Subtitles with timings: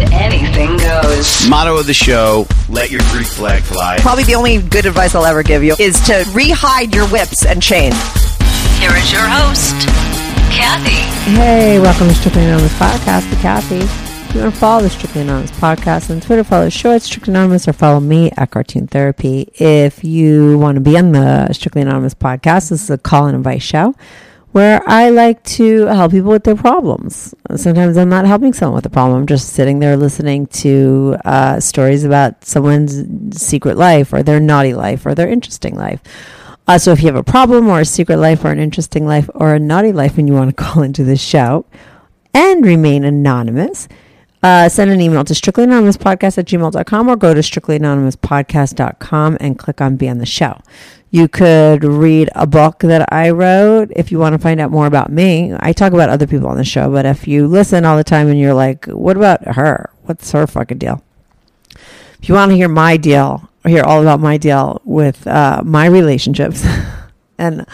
[0.00, 1.48] anything goes.
[1.48, 3.98] Motto of the show: Let your Greek flag fly.
[4.00, 7.62] Probably the only good advice I'll ever give you is to rehide your whips and
[7.62, 7.94] chains.
[8.78, 9.74] Here is your host,
[10.52, 10.90] Kathy.
[11.30, 13.78] Hey, welcome to Strictly Anonymous Podcast with Kathy.
[13.78, 17.02] If you want to follow the Strictly Anonymous Podcast on Twitter, follow the show at
[17.02, 19.48] Strictly Anonymous or follow me at Cartoon Therapy.
[19.54, 23.36] If you want to be on the Strictly Anonymous Podcast, this is a call and
[23.36, 23.94] advice show
[24.54, 27.34] where I like to help people with their problems.
[27.56, 29.18] Sometimes I'm not helping someone with a problem.
[29.18, 34.72] I'm just sitting there listening to uh, stories about someone's secret life or their naughty
[34.72, 36.00] life or their interesting life.
[36.68, 39.28] Uh, so if you have a problem or a secret life or an interesting life
[39.34, 41.66] or a naughty life and you want to call into the show
[42.32, 43.88] and remain anonymous,
[44.44, 49.96] uh, send an email to strictlyanonymouspodcast at gmail.com or go to strictlyanonymouspodcast.com and click on
[49.96, 50.60] Be on the Show.
[51.14, 54.86] You could read a book that I wrote if you want to find out more
[54.86, 55.54] about me.
[55.60, 58.26] I talk about other people on the show, but if you listen all the time
[58.26, 59.90] and you're like, what about her?
[60.06, 61.04] What's her fucking deal?
[62.20, 65.86] If you want to hear my deal, hear all about my deal with uh, my
[65.86, 66.66] relationships
[67.38, 67.64] and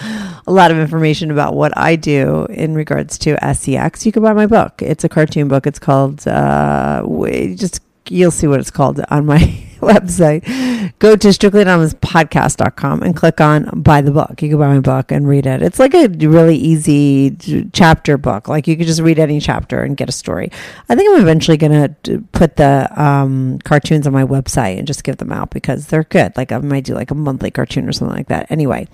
[0.47, 4.35] a lot of information about what I do in regards to SEX, you can buy
[4.35, 4.83] my book.
[4.83, 5.67] It's a cartoon book.
[5.67, 7.07] It's called, uh,
[7.55, 10.99] just you'll see what it's called on my website.
[10.99, 14.43] Go to strictlyanonymouspodcast.com and click on buy the book.
[14.43, 15.63] You can buy my book and read it.
[15.63, 17.37] It's like a really easy
[17.73, 18.49] chapter book.
[18.49, 20.51] Like you could just read any chapter and get a story.
[20.89, 25.05] I think I'm eventually going to put the um, cartoons on my website and just
[25.05, 26.37] give them out because they're good.
[26.37, 28.51] Like I might do like a monthly cartoon or something like that.
[28.51, 28.89] Anyway,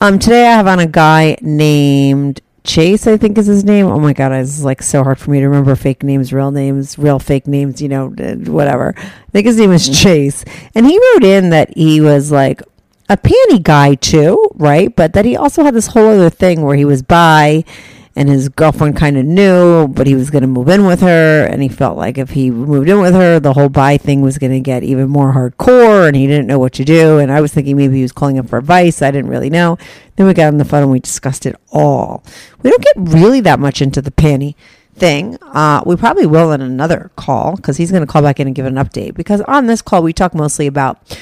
[0.00, 2.40] um, today I have on a guy named
[2.70, 3.86] Chase, I think is his name.
[3.86, 6.96] Oh my god, it's like so hard for me to remember fake names, real names,
[6.98, 8.94] real fake names, you know, whatever.
[8.96, 9.94] I think his name is mm-hmm.
[9.94, 10.44] Chase.
[10.74, 12.62] And he wrote in that he was like
[13.08, 14.94] a panty guy too, right?
[14.94, 17.64] But that he also had this whole other thing where he was bi
[18.16, 21.46] and his girlfriend kind of knew, but he was going to move in with her,
[21.46, 24.36] and he felt like if he moved in with her, the whole bi thing was
[24.36, 27.18] going to get even more hardcore, and he didn't know what to do.
[27.18, 29.00] And I was thinking maybe he was calling him for advice.
[29.00, 29.78] I didn't really know.
[30.16, 32.24] Then we got on the phone and we discussed it all.
[32.62, 34.54] We don't get really that much into the panty
[34.94, 35.38] thing.
[35.40, 38.56] Uh, we probably will in another call because he's going to call back in and
[38.56, 39.14] give an update.
[39.14, 41.18] Because on this call, we talk mostly about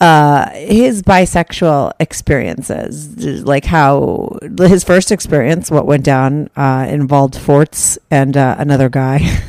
[0.00, 7.98] uh, his bisexual experiences, like how his first experience, what went down, uh, involved Forts
[8.10, 9.42] and uh, another guy,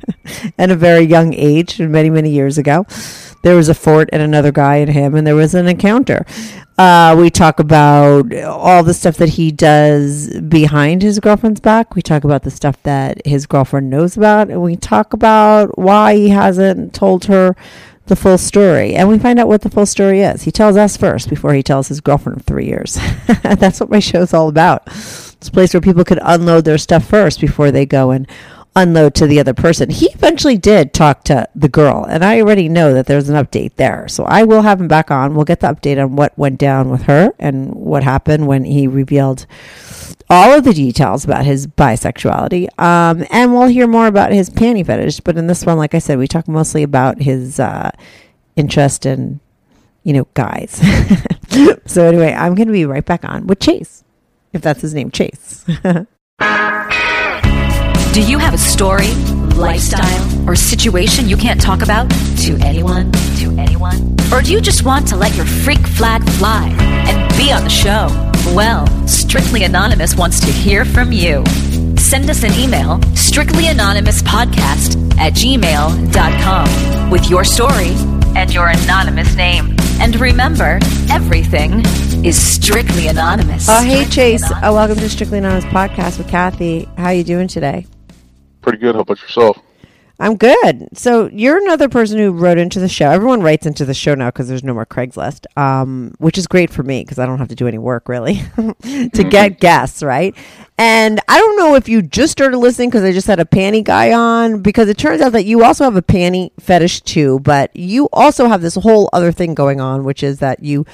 [0.58, 2.86] and a very young age, many many years ago.
[3.42, 6.24] There was a fort and another guy and him, and there was an encounter.
[6.78, 11.94] Uh, we talk about all the stuff that he does behind his girlfriend's back.
[11.94, 16.16] We talk about the stuff that his girlfriend knows about, and we talk about why
[16.16, 17.56] he hasn't told her
[18.06, 18.94] the full story.
[18.94, 20.42] And we find out what the full story is.
[20.42, 22.98] He tells us first before he tells his girlfriend of three years.
[23.42, 24.82] That's what my show's all about.
[24.86, 28.26] It's a place where people could unload their stuff first before they go and
[28.76, 29.90] unload to the other person.
[29.90, 33.74] He eventually did talk to the girl, and I already know that there's an update
[33.76, 34.06] there.
[34.06, 35.34] So I will have him back on.
[35.34, 38.86] We'll get the update on what went down with her and what happened when he
[38.86, 39.46] revealed
[40.28, 42.68] all of the details about his bisexuality.
[42.78, 45.20] Um, and we'll hear more about his panty fetish.
[45.20, 47.90] But in this one, like I said, we talk mostly about his uh,
[48.56, 49.40] interest in,
[50.04, 50.72] you know, guys.
[51.86, 54.04] so anyway, I'm going to be right back on with Chase,
[54.52, 55.64] if that's his name, Chase.
[58.16, 59.12] Do you have a story,
[59.56, 63.12] lifestyle, or situation you can't talk about to anyone?
[63.12, 64.16] To anyone?
[64.32, 67.68] Or do you just want to let your freak flag fly and be on the
[67.68, 68.06] show?
[68.54, 71.44] Well, Strictly Anonymous wants to hear from you.
[71.98, 77.90] Send us an email, strictlyanonymouspodcast at gmail.com, with your story
[78.34, 79.76] and your anonymous name.
[80.00, 80.78] And remember,
[81.10, 81.84] everything
[82.24, 83.66] is strictly anonymous.
[83.68, 84.42] Oh, hey, Strictly Chase.
[84.42, 84.70] anonymous.
[84.70, 86.88] Uh, welcome to Strictly Anonymous Podcast with Kathy.
[86.96, 87.84] How are you doing today?
[88.66, 88.96] Pretty good.
[88.96, 89.58] How about yourself?
[90.18, 90.88] I'm good.
[90.92, 93.08] So you're another person who wrote into the show.
[93.10, 96.68] Everyone writes into the show now because there's no more Craigslist, um, which is great
[96.68, 98.42] for me because I don't have to do any work really
[98.82, 100.34] to get guests, right?
[100.78, 103.84] And I don't know if you just started listening because I just had a panty
[103.84, 107.70] guy on because it turns out that you also have a panty fetish too, but
[107.76, 110.84] you also have this whole other thing going on, which is that you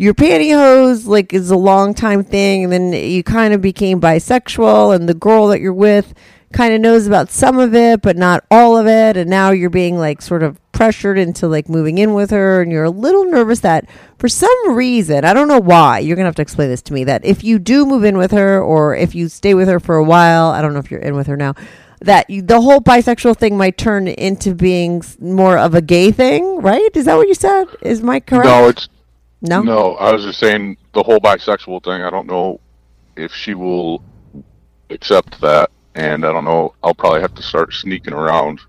[0.00, 4.94] your pantyhose like is a long time thing and then you kind of became bisexual
[4.94, 6.14] and the girl that you're with
[6.54, 9.68] kind of knows about some of it but not all of it and now you're
[9.68, 13.26] being like sort of pressured into like moving in with her and you're a little
[13.26, 13.84] nervous that
[14.16, 16.94] for some reason, I don't know why, you're going to have to explain this to
[16.94, 19.78] me that if you do move in with her or if you stay with her
[19.78, 21.54] for a while, I don't know if you're in with her now,
[22.00, 26.62] that you, the whole bisexual thing might turn into being more of a gay thing,
[26.62, 26.90] right?
[26.94, 27.66] Is that what you said?
[27.82, 28.46] Is my correct?
[28.46, 28.88] No, it's
[29.42, 29.62] no.
[29.62, 29.94] no.
[29.96, 32.02] I was just saying the whole bisexual thing.
[32.02, 32.60] I don't know
[33.16, 34.02] if she will
[34.90, 36.74] accept that, and I don't know.
[36.82, 38.60] I'll probably have to start sneaking around.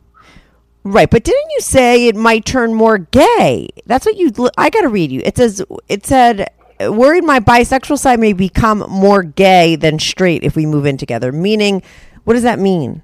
[0.84, 3.70] Right, but didn't you say it might turn more gay?
[3.86, 4.32] That's what you.
[4.58, 5.22] I got to read you.
[5.24, 6.50] It says it said
[6.90, 11.32] worried my bisexual side may become more gay than straight if we move in together.
[11.32, 11.84] Meaning,
[12.24, 13.04] what does that mean?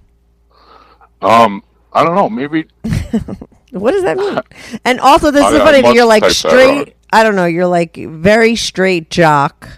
[1.22, 1.64] Um,
[1.98, 2.30] I don't know.
[2.30, 2.66] Maybe
[3.72, 4.40] What does that mean?
[4.86, 6.96] And also, this I- is funny you're like straight.
[7.12, 7.46] I don't know.
[7.46, 9.70] You're like very straight jock.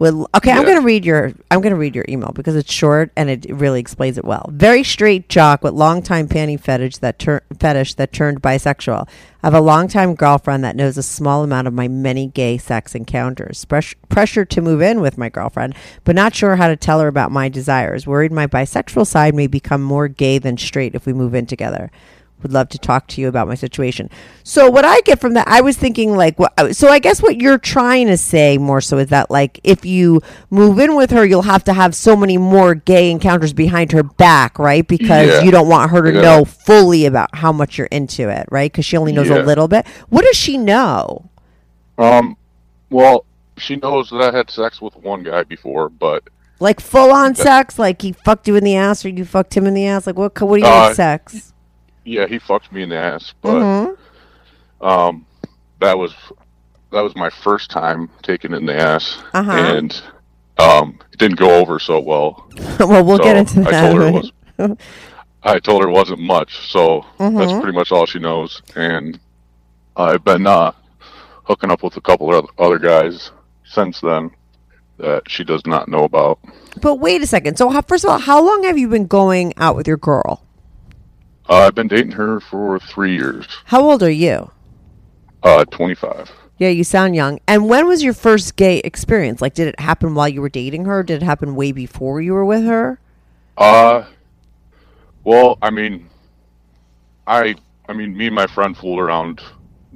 [0.00, 3.46] Okay, I'm gonna read your I'm gonna read your email because it's short and it
[3.48, 4.48] really explains it well.
[4.52, 9.08] Very straight jock with longtime panty fetish that tur- fetish that turned bisexual.
[9.42, 12.94] I have a longtime girlfriend that knows a small amount of my many gay sex
[12.94, 13.64] encounters.
[13.64, 15.74] Pres- pressure to move in with my girlfriend,
[16.04, 18.06] but not sure how to tell her about my desires.
[18.06, 21.90] Worried my bisexual side may become more gay than straight if we move in together
[22.42, 24.08] would love to talk to you about my situation.
[24.44, 27.40] So what I get from that, I was thinking like, what, so I guess what
[27.40, 30.20] you're trying to say more so is that like, if you
[30.50, 34.02] move in with her, you'll have to have so many more gay encounters behind her
[34.02, 34.86] back, right?
[34.86, 35.42] Because Yeah.
[35.42, 36.20] you don't want her to Yeah.
[36.22, 38.70] know fully about how much you're into it, right?
[38.70, 39.86] Because she only knows a little bit.
[40.08, 41.28] What does she know?
[41.98, 42.36] Um,
[42.90, 43.24] well,
[43.56, 46.22] she knows that I had sex with one guy before, but
[46.60, 49.66] Like full on sex, like he fucked you in the ass or you fucked him
[49.66, 50.06] in the ass.
[50.06, 50.40] Like what?
[50.40, 51.52] What do you mean Uh, sex?
[52.08, 53.34] Yeah, he fucked me in the ass.
[53.42, 54.84] But Mm-hmm.
[54.86, 55.26] um,
[55.80, 56.14] that was
[56.92, 59.50] that was my first time taking it in the ass, Uh-huh.
[59.52, 60.02] and
[60.58, 62.48] um, it didn't go over so well.
[62.80, 63.74] well, we'll so get into that.
[63.74, 64.78] I told her it was.
[65.44, 67.36] I told her it wasn't much, so Mm-hmm.
[67.38, 68.62] that's pretty much all she knows.
[68.74, 69.18] And
[69.96, 70.72] I've been uh,
[71.44, 73.30] hooking up with a couple of other guys
[73.64, 74.30] since then
[74.98, 76.38] that she does not know about.
[76.80, 77.56] But wait a second.
[77.58, 80.42] So how, first of all, how long have you been going out with your girl?
[81.48, 83.46] Uh, I've been dating her for three years.
[83.64, 84.50] How old are you?
[85.42, 86.30] Uh, 25.
[86.58, 87.38] Yeah, you sound young.
[87.46, 89.40] And when was your first gay experience?
[89.40, 91.02] Like, did it happen while you were dating her?
[91.02, 93.00] Did it happen way before you were with her?
[93.56, 94.04] Uh,
[95.24, 96.08] well, I mean,
[97.26, 97.54] I,
[97.88, 99.40] I mean, me and my friend fooled around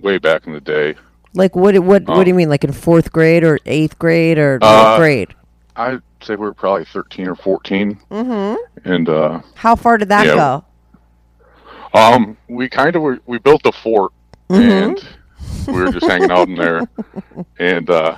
[0.01, 0.95] way back in the day.
[1.35, 1.77] Like, what?
[1.81, 2.05] What?
[2.05, 2.49] what do you mean?
[2.51, 5.35] Like in fourth grade or eighth grade or what Uh, grade?
[5.77, 7.99] I'd say we were probably 13 or 14.
[8.11, 8.91] Mm-hmm.
[8.91, 10.35] And, uh, How far did that yeah.
[10.35, 10.65] go?
[11.95, 14.13] Um, we kind of were, we built a fort
[14.49, 14.99] and
[15.67, 16.83] we were just hanging out in there.
[17.59, 18.17] And, uh,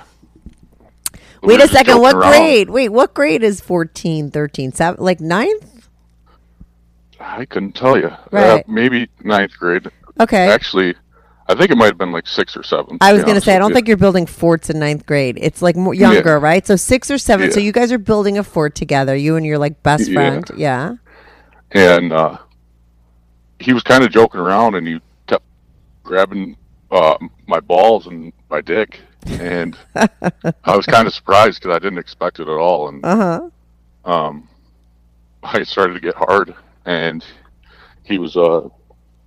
[1.41, 2.01] Wait were a second.
[2.01, 2.31] What around.
[2.31, 2.69] grade?
[2.69, 5.03] Wait, what grade is 14, 13, 7?
[5.03, 5.87] Like ninth?
[7.19, 8.07] I couldn't tell you.
[8.07, 8.67] Uh, Right.
[8.67, 9.87] maybe ninth grade.
[10.19, 10.49] Okay.
[10.49, 10.95] Actually,
[11.47, 12.97] I think it might have been like six or seven.
[13.01, 13.75] I was going to say, I don't you.
[13.75, 15.37] think you're building forts in ninth grade.
[15.39, 16.39] It's like more younger, Yeah.
[16.41, 16.65] right?
[16.65, 17.51] So six or seven.
[17.51, 20.13] So you guys are building a fort together, you and your like best Yeah.
[20.13, 20.51] friend.
[20.57, 20.95] Yeah.
[21.71, 22.37] and uh,
[23.59, 25.43] he was kind of joking around, and he kept
[26.03, 26.55] grabbing
[26.91, 27.17] uh,
[27.47, 28.99] my balls and my dick,
[29.39, 33.15] and I was kind of surprised because I didn't expect it at all, and Uh
[34.05, 34.11] huh.
[34.11, 34.49] um,
[35.43, 36.53] I started to get hard,
[36.85, 37.23] and
[38.03, 38.67] he was uh,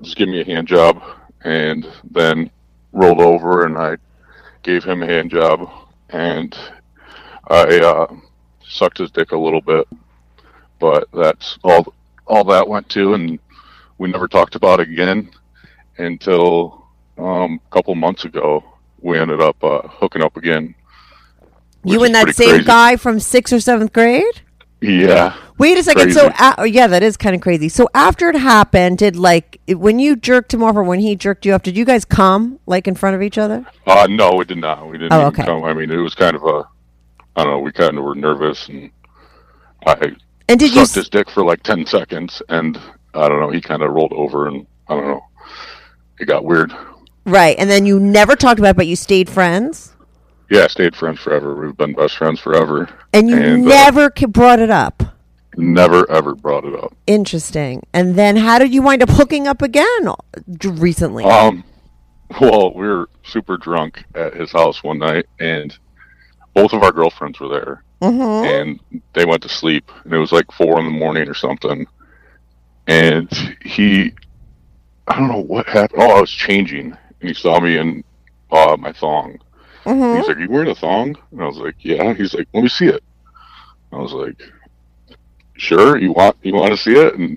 [0.02, 1.02] just giving me a hand job,
[1.42, 2.50] and then
[2.92, 3.96] rolled over, and I
[4.62, 5.68] gave him a hand job,
[6.10, 6.56] and
[7.48, 8.14] I uh,
[8.66, 9.88] sucked his dick a little bit,
[10.78, 11.92] but that's all.
[12.26, 13.38] All that went to, and
[13.98, 15.30] we never talked about it again
[15.98, 16.86] until
[17.18, 18.62] um, a couple months ago.
[19.00, 20.74] We ended up uh, hooking up again.
[21.84, 22.64] You and that same crazy.
[22.64, 24.42] guy from sixth or seventh grade?
[24.80, 25.36] Yeah.
[25.58, 26.12] Wait a second.
[26.12, 26.54] So, Crazy.
[26.58, 27.68] a- yeah, that is kind of crazy.
[27.68, 31.44] So, after it happened, did like when you jerked him off or when he jerked
[31.46, 33.64] you off, did you guys come like in front of each other?
[33.86, 34.86] Uh, no, we did not.
[34.88, 35.44] We didn't Oh, even okay.
[35.44, 35.64] come.
[35.64, 36.64] I mean, it was kind of a,
[37.36, 38.90] I don't know, we kind of were nervous and
[39.86, 40.12] I
[40.48, 40.84] And did you?
[40.86, 42.78] sucked his dick for like 10 seconds and
[43.18, 45.20] I don't know, he kind of rolled over and I don't know,
[46.18, 46.72] it got weird.
[47.26, 49.94] Right, and then you never talked about it, but you stayed friends,
[50.50, 51.54] Yeah, I stayed friends forever.
[51.54, 52.88] We've been best friends forever.
[53.12, 55.02] and you uh, never ca- brought it up.
[55.56, 56.96] never ever brought it up.
[57.06, 57.82] Interesting.
[57.92, 60.06] And then, how did you wind up hooking up again
[60.64, 61.24] recently?
[61.24, 61.64] Um,
[62.40, 65.76] well, we were super drunk at his house one night, and
[66.54, 68.46] both of our girlfriends were there, Mm-hmm.
[68.92, 71.86] and they went to sleep, and it was like four in the morning or something.
[72.88, 73.30] And
[73.62, 74.14] he,
[75.06, 76.02] I don't know what happened.
[76.02, 78.02] Oh, I was changing, and he saw me in
[78.50, 79.38] uh, my thong.
[79.84, 80.18] Mm-hmm.
[80.18, 82.68] He's like, "You wearing a thong?" And I was like, "Yeah." He's like, "Let me
[82.68, 83.04] see it."
[83.92, 84.40] I was like,
[85.58, 87.36] "Sure, you want you want to see it?" And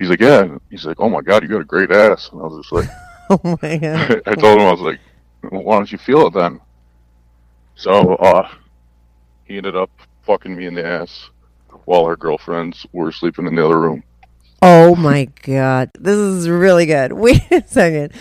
[0.00, 2.40] he's like, "Yeah." And he's like, "Oh my god, you got a great ass." And
[2.40, 2.88] I was just like,
[3.30, 4.22] Oh my god.
[4.26, 5.00] I told him I was like,
[5.44, 6.60] well, "Why don't you feel it then?"
[7.76, 8.48] So uh,
[9.44, 9.90] he ended up
[10.22, 11.30] fucking me in the ass
[11.84, 14.02] while our girlfriends were sleeping in the other room.
[14.62, 15.90] Oh my god.
[15.98, 17.12] This is really good.
[17.12, 18.12] Wait a second.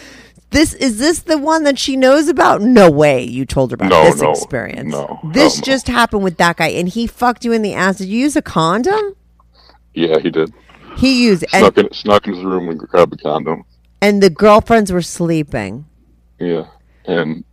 [0.51, 2.62] This is this the one that she knows about?
[2.62, 4.91] No way you told her about No, this no, experience.
[4.91, 5.63] no, This no.
[5.63, 7.98] just happened with that guy and he fucked you in the ass.
[7.98, 9.15] Did you use a condom?
[9.94, 10.53] Yeah, he did.
[10.96, 13.65] He used and, Snuck in, snuck in his room and grabbed a condom.
[14.01, 15.86] and the girlfriends were sleeping.
[16.39, 16.67] Yeah,
[17.06, 17.44] and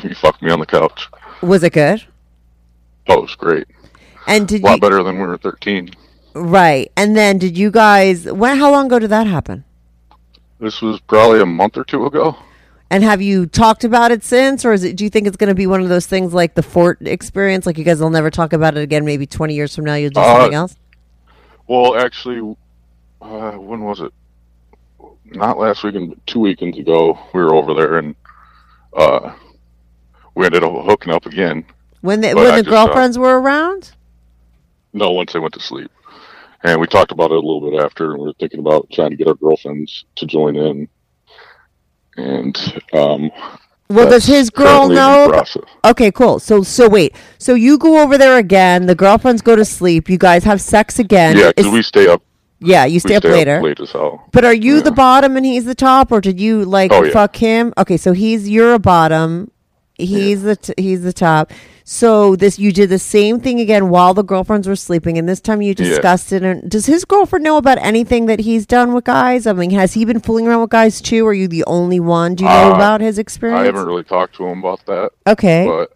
[0.00, 1.08] he fucked me on the couch.
[1.42, 2.04] Was it good?
[3.08, 3.66] Oh, it was great.
[4.26, 5.90] And did A lot you better than when we were 13.
[6.34, 6.90] Right?
[6.96, 9.64] And then did you guys when how long ago did that happen?
[10.58, 12.36] This was probably a month or two ago.
[12.90, 14.96] And have you talked about it since, or is it?
[14.96, 17.64] Do you think it's going to be one of those things like the Fort experience?
[17.64, 19.04] Like you guys will never talk about it again.
[19.04, 20.76] Maybe twenty years from now, you'll do Uh, something else.
[21.66, 22.56] Well, actually,
[23.22, 24.12] uh, when was it?
[25.24, 27.18] Not last weekend, but two weekends ago.
[27.32, 28.14] We were over there, and
[28.94, 29.32] uh,
[30.34, 31.64] we ended up hooking up again.
[32.02, 33.92] When the when I the just, uh, girlfriends were around.
[34.92, 35.90] No, once they went to sleep,
[36.64, 39.10] and we talked about it a little bit after, and we were thinking about trying
[39.10, 40.88] to get our girlfriends to join in.
[42.16, 42.56] And
[42.92, 43.30] um,
[43.88, 45.42] Well, does his girl know?
[45.84, 46.38] Okay, cool.
[46.38, 47.14] So so wait.
[47.38, 48.86] So you go over there again.
[48.86, 50.08] The girlfriends go to sleep.
[50.08, 51.36] You guys have sex again.
[51.36, 52.22] Yeah, because we stay up.
[52.60, 53.56] yeah, you stay up stay later.
[53.56, 54.28] up late as hell.
[54.32, 54.82] But are you Yeah.
[54.82, 57.12] the bottom and he's the top, or did you like Oh, yeah.
[57.12, 57.72] fuck him?
[57.78, 59.50] Okay, so he's you're a bottom,
[59.96, 61.50] he's the t- he's the top.
[61.84, 65.40] So this you did the same thing again while the girlfriends were sleeping, and this
[65.40, 65.84] time you Yeah.
[65.84, 66.42] discussed it.
[66.42, 69.46] And does his girlfriend know about anything that he's done with guys?
[69.46, 71.26] I mean, has he been fooling around with guys too?
[71.26, 72.34] Are you the only one?
[72.36, 73.60] Do you know Uh, about his experience?
[73.62, 75.10] I haven't really talked to him about that.
[75.26, 75.92] okay, but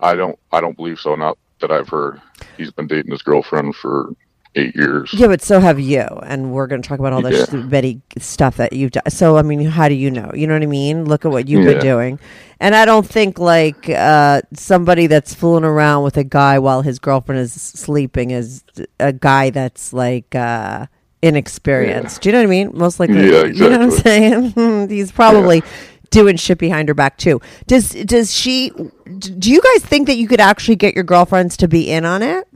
[0.00, 1.14] I don't I don't believe so.
[1.16, 2.20] Not that I've heard.
[2.56, 4.10] He's been dating his girlfriend for
[4.56, 5.12] eight years.
[5.14, 7.60] yeah, but so have you, and we're going to talk about all this Yeah.
[7.62, 9.08] Betty stuff that you've done.
[9.08, 10.30] So, I mean, how do you know?
[10.34, 11.04] You know what I mean?
[11.04, 12.18] Look at what you've been doing,
[12.60, 16.98] and I don't think like uh, somebody that's fooling around with a guy while his
[16.98, 18.64] girlfriend is sleeping is
[18.98, 20.86] a guy that's like uh,
[21.22, 22.22] inexperienced.
[22.22, 22.70] Do you know what I mean?
[22.74, 24.88] Most likely, Yeah, you know what I'm saying?
[24.88, 25.62] He's probably.
[26.10, 27.40] Doing shit behind her back too.
[27.66, 28.70] Does does she?
[29.18, 32.22] Do you guys think that you could actually get your girlfriends to be in on
[32.22, 32.46] it?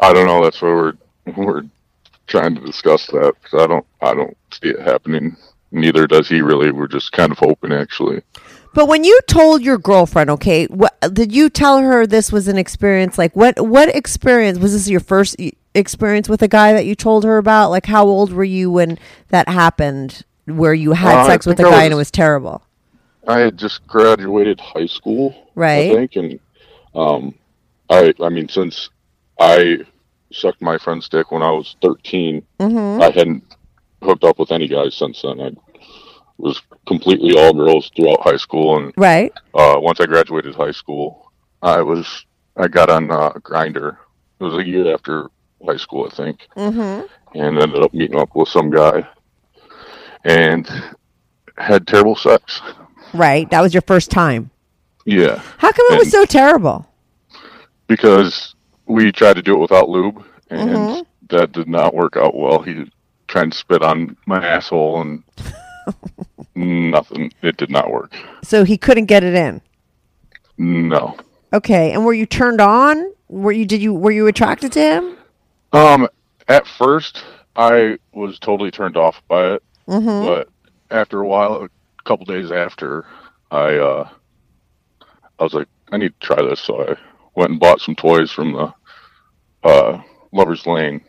[0.00, 0.42] I don't know.
[0.42, 0.92] That's why we're
[1.36, 1.62] we're
[2.26, 5.36] trying to discuss that because I don't I don't see it happening.
[5.72, 6.70] Neither does he really.
[6.72, 8.22] We're just kind of hoping actually.
[8.72, 12.56] But when you told your girlfriend, okay, what did you tell her this was an
[12.56, 13.18] experience?
[13.18, 15.36] Like what what experience was this your first
[15.74, 17.70] experience with a guy that you told her about?
[17.70, 21.64] Like how old were you when that happened where you had Uh, sex with a
[21.64, 22.62] guy and it was- was terrible?
[23.28, 25.90] I had just graduated high school, Right.
[25.90, 26.40] I think, and
[26.94, 27.34] um,
[27.90, 28.88] I I mean since
[29.38, 29.80] I
[30.32, 33.02] sucked my friend's dick when I was 13 Mm-hmm.
[33.02, 33.44] I hadn't
[34.02, 35.40] hooked up with any guys since then.
[35.40, 35.50] I
[36.38, 39.32] was completely all girls throughout high school, and Right.
[39.54, 41.30] uh, once I graduated high school,
[41.62, 42.24] I was
[42.56, 43.96] I got on uh, Grindr.
[44.38, 45.28] It was a year after
[45.66, 47.06] high school, I think, Mm-hmm.
[47.38, 49.06] and ended up meeting up with some guy,
[50.24, 50.68] and
[51.58, 52.60] had terrible sex.
[53.12, 53.50] Right.
[53.50, 54.50] That was your first time.
[55.04, 56.86] Yeah, How come it was so terrible?
[57.86, 58.54] because
[58.90, 61.02] we tried to do it without lube, and Mm-hmm.
[61.28, 62.60] that did not work out well.
[62.62, 62.90] He
[63.28, 65.22] tried to spit on my asshole, and
[66.54, 67.32] nothing.
[67.42, 68.12] It did not work.
[68.42, 69.60] So he couldn't get it in.
[70.58, 71.16] No.
[71.52, 71.92] Okay.
[71.92, 73.12] And were you turned on?
[73.28, 75.16] Were you did you were you attracted to him?
[75.72, 76.08] Um,
[76.48, 77.24] at first,
[77.56, 80.26] I was totally turned off by it, Mm-hmm.
[80.26, 80.48] but
[80.90, 81.68] after a while, a
[82.04, 83.06] couple days after,
[83.50, 84.08] I uh,
[85.38, 86.60] I was like, I need to try this.
[86.60, 86.96] So I
[87.36, 88.72] went and bought some toys from the
[89.64, 90.00] uh,
[90.32, 91.00] Lovers Lane.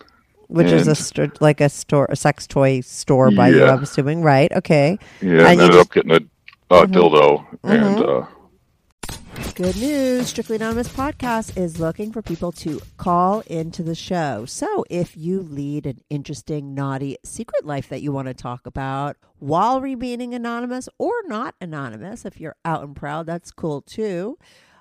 [0.47, 3.83] Which is a And- st- like a store, a sex toy store by you, I'm
[3.83, 4.51] assuming, right?
[4.51, 4.97] Okay.
[5.21, 6.11] Yeah, And and ended just- Mm-hmm.
[6.11, 6.29] up getting
[6.69, 8.25] a uh, dildo, and uh,
[9.55, 10.27] Good news.
[10.27, 14.45] Strictly Anonymous Podcast is looking for people to call into the show.
[14.45, 19.17] So if you lead an interesting, naughty secret life that you want to talk about
[19.39, 24.37] while remaining anonymous or not anonymous, if you're out and proud, that's cool too.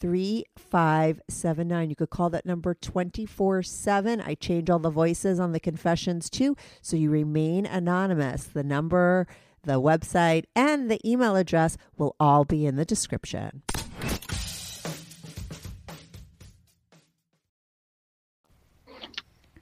[0.00, 1.90] 3579.
[1.90, 4.20] You could call that number 24 7.
[4.20, 8.44] I change all the voices on the confessions too, so you remain anonymous.
[8.44, 9.26] The number,
[9.62, 13.62] the website, and the email address will all be in the description.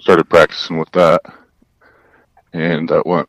[0.07, 1.21] started practicing with that,
[2.53, 3.29] and that went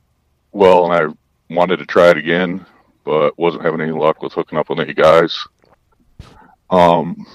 [0.52, 0.86] well.
[0.86, 1.08] And I
[1.52, 2.68] wanted to try it again,
[3.04, 5.48] but wasn't having any luck with hooking up with any guys.
[6.70, 7.26] Um,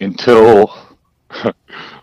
[0.00, 0.74] until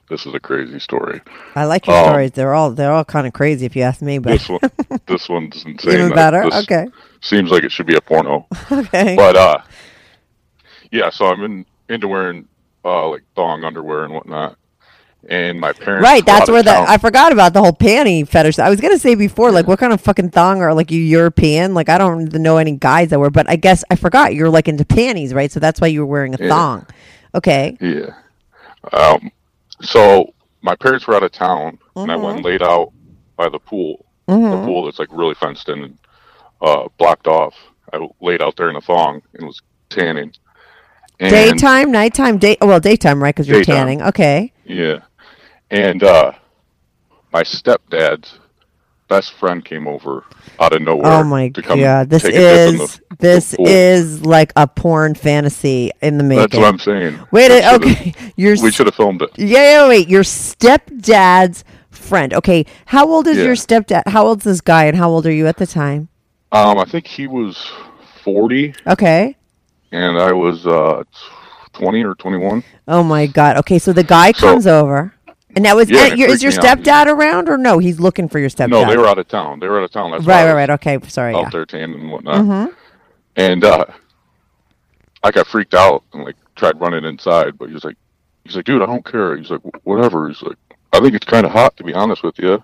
[0.10, 1.22] this is a crazy story.
[1.56, 2.32] I like your Um, stories.
[2.32, 4.20] They're all they're all kind of crazy if you ask me.
[4.20, 4.60] But This one,
[5.08, 5.94] this one's insane.
[5.94, 6.44] even better.
[6.44, 6.88] Okay.
[7.22, 8.48] Seems like it should be a porno.
[8.72, 9.16] Okay.
[9.16, 9.58] But uh,
[10.92, 11.10] yeah.
[11.10, 12.48] So I'm in, into wearing
[12.86, 14.58] uh like thong underwear and whatnot,
[15.28, 16.04] and my parents.
[16.04, 16.86] Right, that's where the town.
[16.88, 18.58] I forgot about the whole panty fetish.
[18.60, 21.74] I was gonna say before, like, what kind of fucking thong are like you European?
[21.74, 24.68] Like, I don't know any guys that were, but I guess I forgot you're like
[24.68, 25.52] into panties, right?
[25.52, 26.50] So that's why you were wearing a Yeah.
[26.50, 26.86] thong.
[27.36, 28.14] Okay, Yeah.
[28.94, 29.32] Um,
[29.82, 32.46] so my parents were out of town, and I went Mm-hmm.
[32.46, 32.92] laid out
[33.36, 34.06] by the pool.
[34.28, 34.34] The
[34.66, 35.98] pool that's like really fenced in and
[36.62, 37.56] uh, blocked off.
[37.92, 39.60] I laid out there in a thong and was
[39.90, 40.32] tanning.
[41.20, 42.56] And, daytime, nighttime, day.
[42.62, 43.34] oh, Well, daytime, right?
[43.36, 43.76] Because you're Daytime.
[43.76, 44.02] tanning.
[44.04, 45.00] Okay, Yeah.
[45.72, 46.32] And uh,
[47.32, 48.40] my stepdad's
[49.08, 50.24] best friend came over
[50.60, 51.12] out of nowhere.
[51.12, 54.26] Oh my to come god, this take a dip in is the- this the is
[54.26, 56.42] like a porn fantasy in the making.
[56.42, 57.20] That's what I'm saying.
[57.32, 59.32] Wait, a- should've- okay, your We should have filmed it.
[59.38, 60.08] Yeah, yeah, wait.
[60.08, 62.34] Your stepdad's friend.
[62.34, 63.46] Okay, how old is Yeah.
[63.46, 64.08] your stepdad?
[64.08, 66.10] How old's this guy, and how old are you at the time?
[66.52, 67.70] Um, I think he was
[68.24, 69.36] 40, Okay.
[69.92, 71.04] and I was uh,
[71.74, 72.64] 20 or 21.
[72.88, 73.58] Oh my god.
[73.58, 75.14] Okay, so the guy So- comes over,
[75.56, 76.64] and now is Yeah, your, is your me out.
[76.80, 77.80] stepdad around or no?
[77.80, 78.70] He's looking for your stepdad.
[78.70, 79.60] No, they were out of town.
[79.60, 80.12] They were out of town.
[80.12, 80.70] That's right, right, right.
[80.72, 81.34] Okay, sorry.
[81.36, 81.66] Out Yeah.
[81.66, 82.74] tanning and whatnot.
[83.36, 83.86] And uh,
[85.24, 87.96] I got freaked out and like tried running inside, but he was like,
[88.44, 89.38] he's like, dude, I don't care.
[89.38, 90.28] He's like, whatever.
[90.28, 90.58] He's like,
[90.94, 92.64] I think it's kind of hot to be honest with you.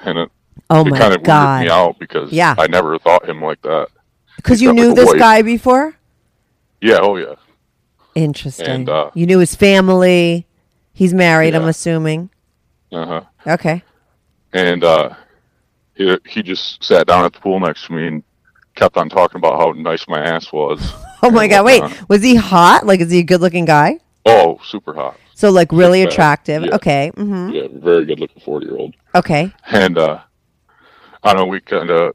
[0.00, 0.30] And it,
[0.70, 2.54] Oh it kind of weirded me out because Yeah.
[2.58, 3.88] I never thought him like that.
[4.36, 5.94] Because you knew like, this guy before.
[6.80, 7.34] Yeah, oh yeah.
[8.14, 8.66] Interesting.
[8.66, 10.46] And, uh, you knew his family.
[10.98, 11.54] He's married.
[11.54, 12.28] I'm assuming.
[12.90, 13.22] Uh huh.
[13.46, 13.84] Okay.
[14.52, 15.14] and uh,
[15.94, 18.22] he he just sat down at the pool next to me and
[18.74, 20.80] kept on talking about how nice my ass was.
[21.20, 21.64] Oh my god.
[21.64, 22.86] Wait, was he hot?
[22.86, 23.98] Like, is he a good-looking guy?
[24.24, 25.16] Oh, super hot.
[25.34, 26.12] So like really pack.
[26.12, 26.62] attractive.
[26.64, 26.74] Yeah.
[26.76, 27.10] Okay.
[27.16, 28.94] hmm Yeah, very good looking forty year old.
[29.16, 29.52] Okay.
[29.66, 30.20] And uh,
[31.24, 32.14] I don't know, we kind of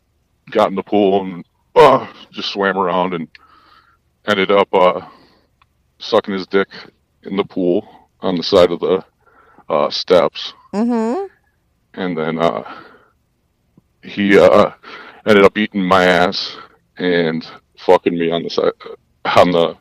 [0.51, 3.27] got in the pool and uh, just swam around and
[4.25, 5.01] ended up uh,
[5.99, 6.69] sucking his dick
[7.23, 7.85] in the pool
[8.23, 9.03] on the side of the
[9.69, 10.53] uh, steps.
[10.73, 11.25] Mm-hmm.
[11.93, 12.63] and then uh,
[14.01, 14.71] he uh,
[15.25, 16.55] ended up eating my ass
[16.97, 17.45] and
[17.77, 18.71] fucking me on the side
[19.37, 19.75] on the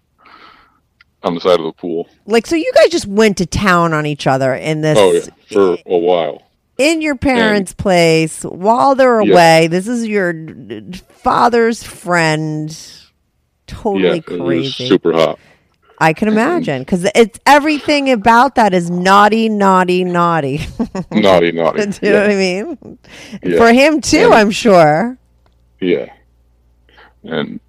[1.22, 2.08] on the side of the pool.
[2.26, 5.20] Like, so you guys just went to town on each other in this Oh yeah,
[5.52, 6.42] for a while.
[6.78, 9.32] in your parents' place while they're Yeah.
[9.32, 9.66] away.
[9.68, 10.34] This is your
[11.22, 12.76] father's friend.
[13.68, 14.88] Totally yeah, crazy.
[14.88, 15.38] super hot.
[16.02, 20.60] I can imagine because it's everything about that is naughty, naughty, naughty.
[21.12, 21.86] Naughty, naughty.
[21.86, 22.98] Do you know what I mean?
[23.42, 23.56] Yeah.
[23.58, 24.34] For him too, Yeah.
[24.34, 25.16] I'm sure.
[25.80, 26.12] yeah,
[27.24, 27.60] and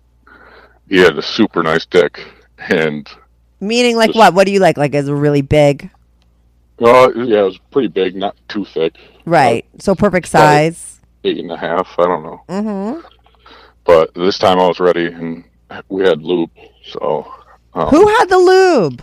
[0.90, 2.20] he had a super nice dick,
[2.70, 3.08] and
[3.60, 4.34] Meaning, like Just- what?
[4.34, 4.78] What do you like?
[4.78, 5.90] Like, is it really big?
[6.80, 8.96] well, yeah, it was pretty big, not too thick.
[9.26, 9.64] Right.
[9.80, 11.00] So perfect size.
[11.24, 11.88] eight and a half.
[11.98, 12.42] I don't know.
[12.50, 13.08] Mm-hmm.
[13.86, 15.44] But this time I was ready, and
[15.88, 16.50] we had loop,
[16.86, 17.32] so
[17.76, 19.02] um, Who had the lube?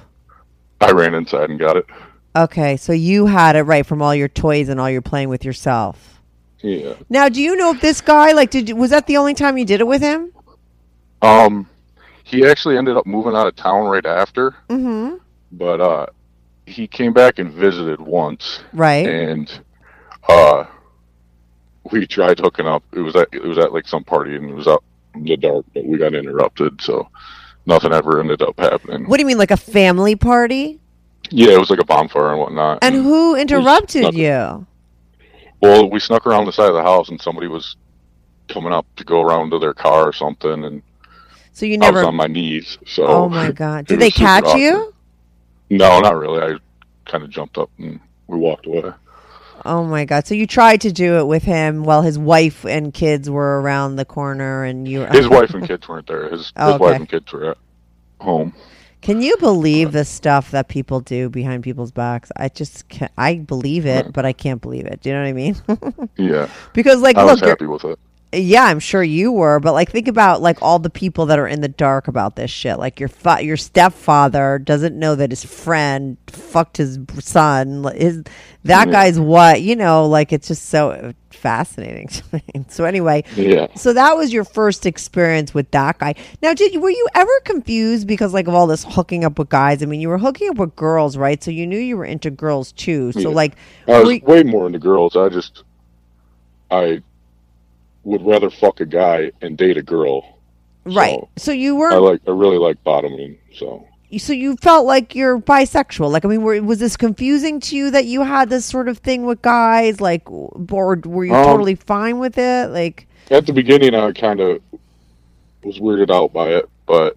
[0.81, 1.87] I ran inside and got it.
[2.35, 5.45] Okay, so you had it right from all your toys and all your playing with
[5.45, 6.21] yourself.
[6.61, 6.95] Yeah.
[7.09, 9.65] Now, do you know if this guy like did was that the only time you
[9.65, 10.33] did it with him?
[11.23, 11.69] Um,
[12.25, 15.17] he actually ended up moving out of town right after, Mm-hmm.
[15.53, 16.07] but uh,
[16.67, 19.07] he came back and visited once, Right.
[19.09, 19.61] and
[20.29, 20.65] uh,
[21.91, 22.85] we tried hooking up.
[22.93, 25.37] It was at it was at like some party, and it was out in the
[25.37, 27.09] dark, but we got interrupted, so
[27.71, 29.05] nothing ever ended up happening.
[29.07, 30.79] What do you mean, like a family party?
[31.31, 32.81] Yeah, it was like a bonfire and whatnot.
[32.83, 34.67] And who interrupted you?
[35.63, 37.77] Well, we snuck around the side of the house, and somebody was
[38.49, 40.83] coming up to go around to their car or something, and
[41.53, 41.99] So you I never.
[42.01, 42.79] was on my knees.
[42.87, 43.87] So oh my god!
[43.87, 44.61] Did they catch awkward.
[44.61, 44.95] you?
[45.71, 46.41] No, not really.
[46.43, 46.59] I
[47.11, 48.91] kind of jumped up and we walked away.
[49.65, 50.27] Oh my god!
[50.27, 53.97] So you tried to do it with him while his wife and kids were around
[53.97, 55.03] the corner, and you.
[55.07, 56.29] His wife and kids weren't there.
[56.31, 57.59] His, Oh, his wife and kids were at
[58.21, 58.55] home.
[59.03, 62.31] Can you believe the stuff that people do behind people's backs?
[62.37, 63.11] I just can't.
[63.17, 65.01] I believe it, but I can't believe it.
[65.01, 65.57] Do you know what I mean?
[66.17, 67.99] Yeah, because, like, I look, was happy with it.
[68.33, 71.49] Yeah, I'm sure you were, but like think about like all the people that are
[71.49, 72.79] in the dark about this shit.
[72.79, 77.83] Like your fa- your stepfather doesn't know that his friend fucked his son.
[77.97, 78.23] His
[78.65, 78.93] that mm.
[78.93, 80.07] guy's what you know.
[80.07, 82.07] Like it's just so fascinating.
[82.07, 82.43] to me.
[82.69, 83.67] so anyway, Yeah.
[83.75, 86.15] so that was your first experience with that guy.
[86.41, 89.83] Now, did were you ever confused because like of all this hooking up with guys?
[89.83, 91.43] I mean, you were hooking up with girls, right?
[91.43, 93.11] So you knew you were into girls too.
[93.11, 93.29] So Yeah.
[93.31, 93.57] like,
[93.89, 95.17] I was you- way more into girls.
[95.17, 95.65] I just,
[96.71, 97.03] I
[98.05, 100.39] would rather fuck a guy and date a girl.
[100.85, 101.19] right?
[101.21, 103.39] So, So you I were like, I really like bottoming.
[103.55, 103.87] So
[104.19, 106.11] so you felt like you're bisexual.
[106.11, 108.99] Like, I mean, were, was this confusing to you that you had this sort of
[108.99, 110.01] thing with guys?
[110.01, 112.71] Like, or were you Um, totally fine with it?
[112.71, 114.61] Like, at the beginning, I kind of
[115.63, 117.17] was weirded out by it, but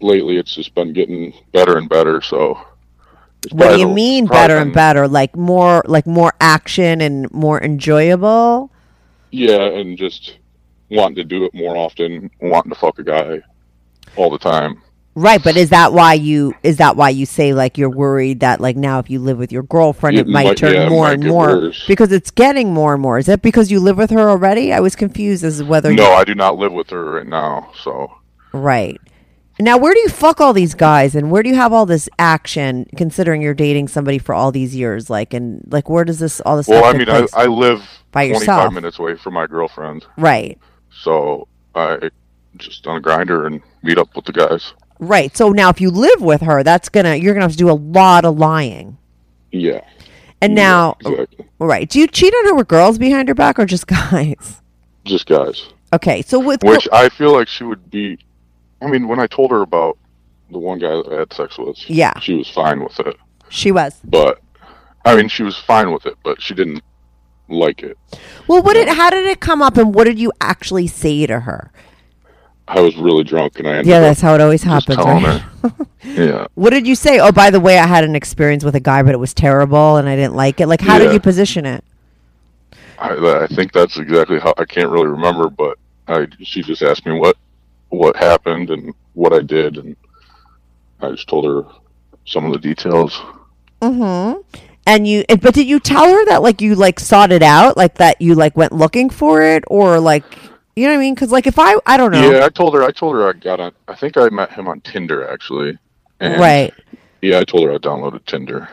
[0.00, 2.20] lately it's just been getting better and better.
[2.20, 2.58] So
[3.50, 5.08] what do you mean better and better?
[5.08, 8.70] Like more, like more action and more enjoyable.
[9.36, 10.38] Yeah, and just
[10.90, 13.40] wanting to do it more often, wanting to fuck a guy
[14.16, 14.82] all the time.
[15.18, 18.60] Right, but is that why you is that why you say like you're worried that
[18.60, 21.06] like now if you live with your girlfriend it It might might- turn yeah, more
[21.06, 21.86] might and more worse.
[21.86, 23.18] because it's getting more and more.
[23.18, 24.74] Is that because you live with her already?
[24.74, 27.70] I was confused as to whether No, I do not live with her right now.
[27.82, 28.12] So
[28.52, 29.00] right.
[29.58, 32.08] Now, where do you fuck all these guys, and where do you have all this
[32.18, 32.86] action?
[32.96, 36.56] Considering you're dating somebody for all these years, like, and like, where does this all
[36.58, 36.68] this?
[36.68, 37.26] well, I mean, I.
[37.32, 37.80] I live
[38.12, 38.74] By 25 yourself.
[38.74, 40.58] minutes away from my girlfriend, right,
[40.90, 42.10] so I
[42.58, 44.72] just on a Grindr and meet up with the guys.
[44.98, 45.34] right.
[45.36, 47.72] So now, if you live with her, that's gonna you're gonna have to do a
[47.72, 48.98] lot of lying.
[49.52, 49.80] Yeah.
[50.42, 51.46] And now, exactly.
[51.58, 51.88] right?
[51.88, 54.60] Do you cheat on her with girls behind her back or just guys?
[55.06, 55.66] just guys.
[55.94, 58.18] Okay, so with Which I feel like she would be.
[58.82, 59.98] I mean, when I told her about
[60.50, 62.18] the one guy that I had sex with, Yeah.
[62.20, 63.16] she was fine with it.
[63.48, 64.00] she was.
[64.04, 64.40] But
[65.04, 66.82] I mean, she was fine with it, but she didn't
[67.48, 67.96] like it.
[68.48, 71.40] Well, what did how did it come up, and what did you actually say to
[71.40, 71.70] her?
[72.68, 75.40] I was really drunk, and I ended Yeah, that's how it always happens, right?
[76.02, 76.48] yeah.
[76.54, 77.20] What did you say?
[77.20, 79.96] Oh, by the way, I had an experience with a guy, but it was terrible,
[79.96, 80.66] and I didn't like it.
[80.66, 81.84] Like, how did you position it?
[82.98, 87.06] I, I think that's exactly how I can't really remember, but I she just asked
[87.06, 87.36] me what
[87.88, 89.96] what happened and what I did, and
[91.00, 91.64] I just told her
[92.26, 93.20] some of the details.
[93.80, 94.40] Mm-hmm.
[94.88, 97.94] And you, but did you tell her that like you like sought it out, like
[97.96, 100.24] that you like went looking for it, or like
[100.76, 101.14] you know what I mean?
[101.14, 102.82] Because like if I, I don't know, Yeah, I told her.
[102.82, 103.72] I told her I got on.
[103.88, 105.78] I think I met him on Tinder actually.
[106.20, 106.72] And right?
[107.22, 108.68] Yeah, I told her I downloaded Tinder.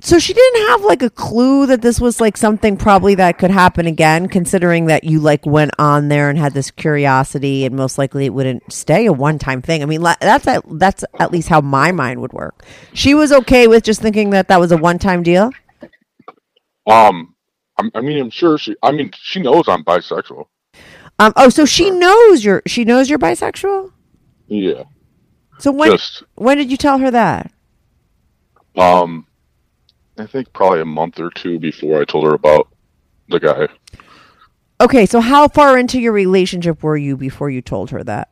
[0.00, 3.50] So she didn't have like a clue that this was like something probably that could
[3.50, 7.98] happen again, considering that you like went on there and had this curiosity, and most
[7.98, 9.82] likely it wouldn't stay a one time thing.
[9.82, 12.64] I mean, that's at, that's at least how my mind would work.
[12.94, 15.50] She was okay with just thinking that that was a one time deal.
[16.86, 17.34] Um,
[17.94, 18.76] I mean, I'm sure she.
[18.82, 20.46] I mean, she knows I'm bisexual.
[21.18, 21.32] Um.
[21.34, 23.90] Oh, so she knows you're she knows you're bisexual.
[24.46, 24.84] Yeah.
[25.58, 27.50] So when Just when did you tell her that?
[28.76, 29.26] um,
[30.18, 32.68] I think probably a month or two before I told her about
[33.28, 33.68] the guy.
[34.80, 38.28] Okay, so how far into your relationship were you before you told her that?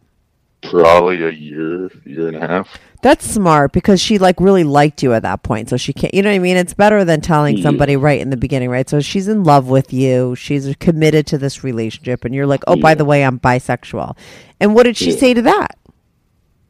[0.63, 2.69] Probably a year, year and a half.
[3.03, 5.69] That's smart because she like really liked you at that point.
[5.69, 6.57] So she can't, you know what I mean?
[6.57, 7.63] It's better than telling Yeah.
[7.65, 8.89] somebody right in the beginning, right?
[8.89, 10.35] So she's in love with you.
[10.35, 14.17] She's committed to this relationship and you're like, "Oh, by the way, I'm bisexual."
[14.59, 15.17] And what did she Yeah.
[15.17, 15.77] say to that?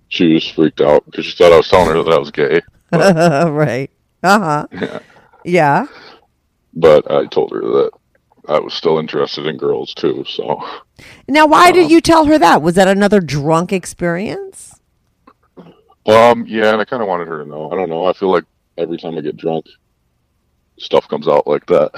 [0.09, 2.61] She was freaked out because she thought I was telling her that I was gay.
[2.93, 3.91] Right.
[4.27, 4.67] Uh-huh.
[4.73, 4.99] yeah.
[5.45, 5.87] Yeah.
[6.75, 7.91] but I told her that
[8.49, 10.25] I was still interested in girls too.
[10.29, 10.63] So
[11.29, 12.63] Now, why did you tell her that?
[12.63, 14.81] Was that another drunk experience?
[16.07, 17.71] Um, yeah, and I kind of wanted her to know.
[17.71, 18.07] I don't know.
[18.07, 18.45] I feel like
[18.79, 19.67] every time I get drunk,
[20.79, 21.91] stuff comes out like that.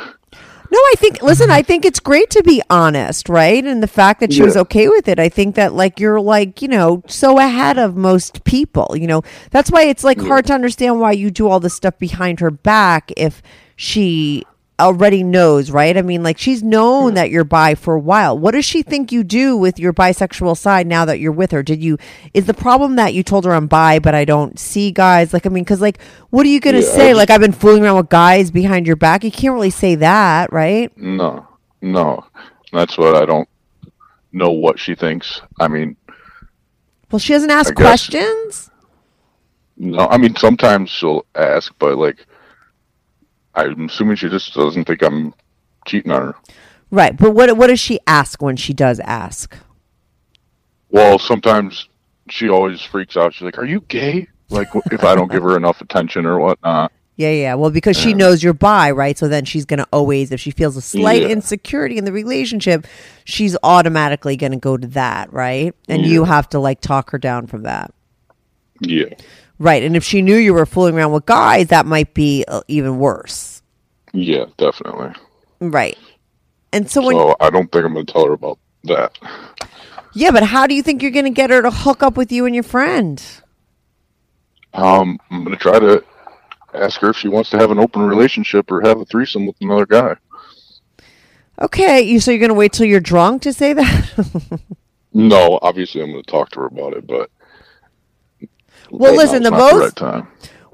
[0.70, 1.66] No, I think listen, I mm-hmm.
[1.66, 3.64] think it's great to be honest, right?
[3.64, 6.60] And the fact that she was okay with it, I think that like you're like,
[6.60, 9.22] you know, so ahead of most people, you know.
[9.50, 12.50] That's why it's like hard to understand why you do all this stuff behind her
[12.50, 13.42] back if
[13.76, 14.44] she
[14.80, 15.96] already knows, right?
[15.96, 17.14] I mean, like she's known hmm.
[17.16, 18.38] that you're bi for a while.
[18.38, 21.62] What does she think you do with your bisexual side now that you're with her?
[21.62, 21.98] Did you
[22.34, 25.32] is the problem that you told her I'm bi but I don't see guys?
[25.32, 27.14] Like I mean, cuz like what are you going to Yeah, say?
[27.14, 29.24] Like I've been fooling around with guys behind your back?
[29.24, 30.96] You can't really say that, right?
[30.96, 31.46] No,
[31.82, 32.24] no,
[32.72, 33.48] that's what I don't
[34.32, 35.40] know what she thinks.
[35.58, 35.96] I mean,
[37.10, 38.70] Well, she doesn't ask I guess- questions.
[39.76, 42.26] no, I mean sometimes she'll ask, but like,
[43.66, 45.34] I'm assuming she just doesn't think I'm
[45.86, 46.34] cheating on her.
[46.90, 49.56] Right, but what what does she ask when she does ask?
[50.90, 51.88] Well, sometimes
[52.30, 53.34] she always freaks out.
[53.34, 56.92] She's like, "Are you gay?" Like if I don't give her enough attention or whatnot.
[57.16, 57.54] Yeah, yeah.
[57.54, 59.18] Well, because she knows you're bi, right?
[59.18, 61.30] So then she's going to always, if she feels a slight Yeah.
[61.30, 62.86] insecurity in the relationship,
[63.24, 65.74] she's automatically going to go to that, right?
[65.88, 67.92] And you have to like talk her down from that.
[68.80, 69.06] Yeah.
[69.58, 69.82] Right.
[69.82, 72.98] And if she knew you were fooling around with guys, that might be uh, even
[72.98, 73.62] worse.
[74.12, 75.12] Yeah, definitely.
[75.60, 75.98] Right.
[76.72, 79.18] And so when, I don't think I'm going to tell her about that.
[80.14, 82.30] yeah, but how do you think you're going to get her to hook up with
[82.30, 83.22] you and your friend?
[84.74, 86.04] Um, I'm going to try to
[86.74, 89.56] ask her if she wants to have an open relationship or have a threesome with
[89.60, 90.14] another guy.
[91.60, 92.02] Okay.
[92.02, 94.60] You, so you're going to wait till you're drunk to say that?
[95.14, 97.30] No, obviously I'm going to talk to her about it, but
[98.90, 100.00] Well, listen, the most-.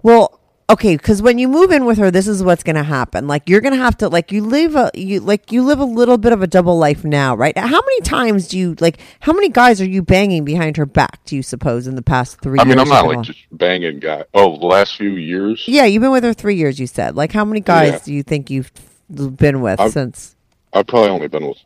[0.03, 3.27] Well, okay, because when you move in with her, this is what's going to happen.
[3.27, 5.85] Like you're going to have to like you live a you like you live a
[5.85, 7.57] little bit of a double life now, right?
[7.57, 8.98] How many times do you like?
[9.20, 11.24] How many guys are you banging behind her back?
[11.24, 12.59] Do you suppose in the past three?
[12.59, 14.24] I mean, years I'm not like just banging guy.
[14.35, 15.64] Oh, the last few years.
[15.66, 16.79] Yeah, you've been with her three years.
[16.79, 17.98] You said like how many guys Yeah.
[18.05, 18.72] do you think you've
[19.11, 20.37] been with I've- since?
[20.72, 21.59] I've probably only been with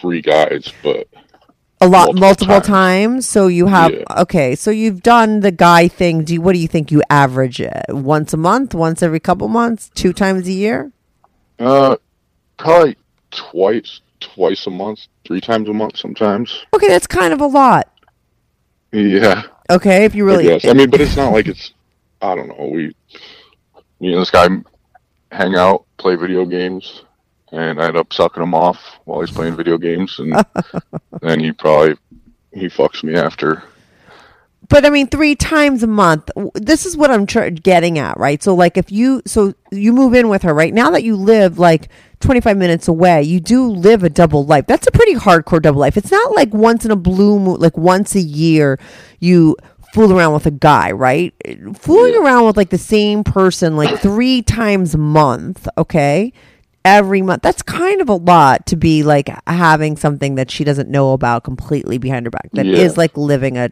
[0.00, 1.08] three guys, but
[1.82, 2.66] A lot, multiple multiple, times.
[2.66, 3.28] times.
[3.28, 4.04] So you have Yeah.
[4.22, 4.54] okay.
[4.54, 6.24] So you've done the guy thing.
[6.24, 7.84] Do you, what do you think you average it?
[7.88, 10.92] Once a month, once every couple months, two times a year?
[11.58, 11.96] uh,
[12.58, 12.96] probably
[13.30, 16.64] twice, twice a month, three times a month sometimes.
[16.74, 17.88] Okay, that's kind of a lot.
[18.92, 20.64] Yeah, Okay, if you I really, guess.
[20.66, 21.72] I mean, but it's not like it's.
[22.20, 22.68] I don't know.
[22.72, 22.94] We,
[24.00, 24.48] me and this guy
[25.30, 27.04] hang out, play video games,
[27.52, 30.34] and I end up sucking him off while he's playing video games, and
[31.20, 31.96] then he probably
[32.52, 33.62] he fucks me after.
[34.68, 36.30] but I mean, three times a month.
[36.54, 38.42] This is what I'm tr- getting at, right?
[38.42, 40.72] So, like, if you, so you move in with her, right?
[40.74, 41.88] Now that you live like
[42.20, 44.66] 25 minutes away, you do live a double life.
[44.66, 45.96] That's a pretty hardcore double life.
[45.96, 48.78] It's not like once in a blue moon, like once a year,
[49.18, 49.56] you
[49.92, 51.34] fool around with a guy, right?
[51.74, 56.32] Fooling around with like the same person like three times a month, okay?
[56.84, 57.42] Every month.
[57.42, 61.44] That's kind of a lot to be like having something that she doesn't know about
[61.44, 62.48] completely behind her back.
[62.54, 62.98] That is Yeah.
[62.98, 63.70] like living a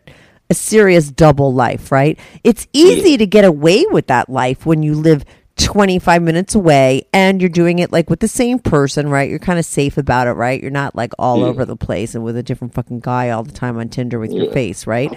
[0.50, 2.18] a serious double life, right?
[2.42, 5.22] It's easy to get away with that life when you live
[5.58, 9.28] 25 minutes away and you're doing it like with the same person, right?
[9.28, 10.58] You're kind of safe about it, right?
[10.58, 13.52] You're not like all over the place and with a different fucking guy all the
[13.52, 15.12] time on Tinder with your face, right?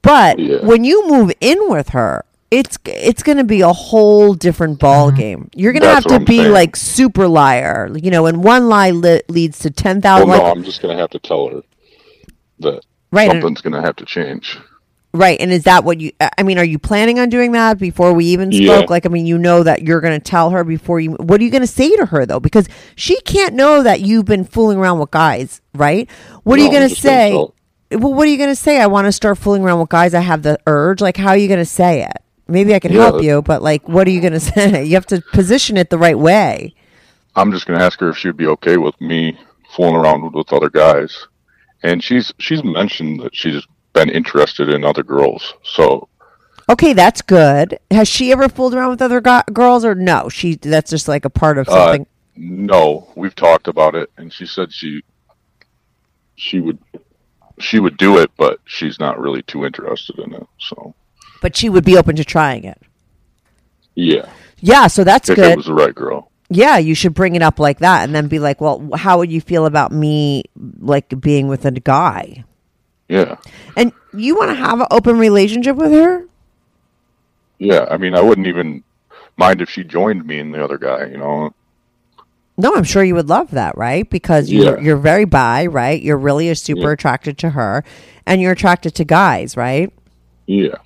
[0.00, 0.64] But Yeah.
[0.64, 4.86] when you move in with her, it's it's going to be a whole different mm-hmm.
[4.86, 5.50] ball game.
[5.54, 6.52] You're going to have to I'm be saying.
[6.52, 10.64] like super liar, you know, and one lie li- leads to 10,000 Well, like I'm
[10.64, 11.62] just gonna have to tell her
[12.60, 14.58] that Right, something's gonna have to change.
[15.12, 15.40] Right.
[15.40, 18.26] And is that what you, I mean, are you planning on doing that before we
[18.26, 18.82] even spoke?
[18.82, 18.86] Yeah.
[18.88, 21.44] Like, I mean, you know that you're going to tell her before you, what are
[21.44, 22.38] you going to say to her though?
[22.38, 26.08] Because she can't know that you've been fooling around with guys, right?
[26.44, 27.32] What are you going to say?
[27.32, 27.52] well,
[28.14, 28.80] what are you going to say?
[28.80, 30.14] I want to start fooling around with guys.
[30.14, 31.00] I have the urge.
[31.00, 32.22] Like, how are you going to say it?
[32.50, 33.02] Maybe I can Yeah.
[33.02, 34.84] help you, but like, what are you going to say?
[34.84, 36.74] You have to position it the right way.
[37.36, 39.38] I'm just gonna ask her if she'd be okay with me
[39.76, 41.28] fooling around with, other guys,
[41.84, 45.54] and she's she's mentioned that she's been interested in other girls.
[45.62, 46.08] So
[46.68, 47.78] Okay, that's good.
[47.90, 50.28] Has she ever fooled around with other go- girls or no?
[50.28, 52.06] She, that's just like a part of uh, something.
[52.36, 55.02] no, we've talked about it, and she said she
[56.34, 56.78] she would
[57.60, 60.46] she would do it, but she's not really too interested in it.
[60.58, 60.94] So
[61.40, 62.80] but she would be open to trying it.
[63.94, 64.28] yeah,
[64.60, 65.52] Yeah, so that's if good.
[65.52, 66.30] it was the right girl.
[66.48, 69.30] yeah, you should bring it up like that and then be like, well, how would
[69.32, 70.44] you feel about me
[70.80, 72.44] like being with a guy?
[73.08, 73.36] Yeah,
[73.76, 76.26] And you want to have an open relationship with her?
[77.58, 77.86] yeah.
[77.90, 78.84] I mean, I wouldn't even
[79.36, 81.06] mind if she joined me and the other guy.
[81.06, 81.54] You know,
[82.56, 84.08] No, I'm sure you would love that, right?
[84.08, 84.84] Because you're Yeah.
[84.84, 86.00] you're very bi, right?
[86.00, 86.92] You're really super Yeah.
[86.92, 87.82] attracted to her,
[88.26, 89.92] and you're attracted to guys, right?
[90.46, 90.76] yeah.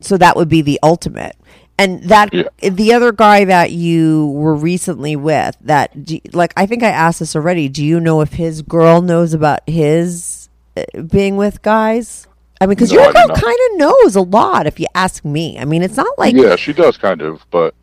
[0.00, 1.36] So that would be the ultimate.
[1.78, 2.48] And that Yeah.
[2.60, 5.92] the other guy that you were recently with, that
[6.32, 7.68] like I think I asked this already.
[7.68, 12.26] Do you know if his girl knows about his uh, being with guys?
[12.60, 14.66] I mean, because No, your girl kind of knows a lot.
[14.66, 17.74] If you ask me, I mean, it's not like yeah, she does kind of, but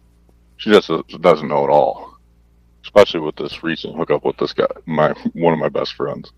[0.57, 2.17] she just doesn't know at all.
[2.83, 6.31] Especially with this recent hookup with this guy, my one of my best friends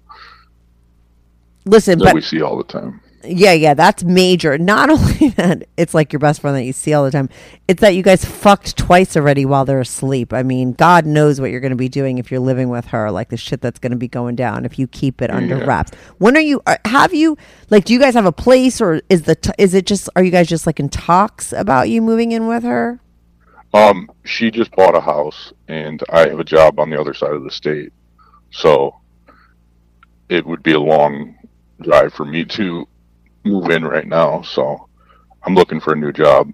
[1.68, 3.02] listen, that but we see all the time.
[3.24, 4.58] Yeah, yeah, that's major.
[4.58, 7.30] Not only that it's like your best friend that you see all the time,
[7.68, 10.34] it's that you guys fucked twice already while they're asleep.
[10.34, 13.10] I mean, God knows what you're going to be doing if you're living with her,
[13.12, 15.66] like the shit that's going to be going down if you keep it under Yeah.
[15.66, 15.92] wraps.
[16.20, 17.38] When are you are- have you
[17.70, 20.24] like do you guys have a place or is the t- is it just are
[20.24, 23.00] you guys just like in talks about you moving in with her?
[23.74, 27.34] Um, she just bought a house, and I have a job on the other side
[27.34, 27.92] of the state,
[28.52, 28.96] so
[30.30, 31.36] it would be a long
[31.82, 32.88] drive for me to
[33.48, 34.42] move in right now.
[34.44, 34.88] So
[35.44, 36.52] I'm looking for a new job.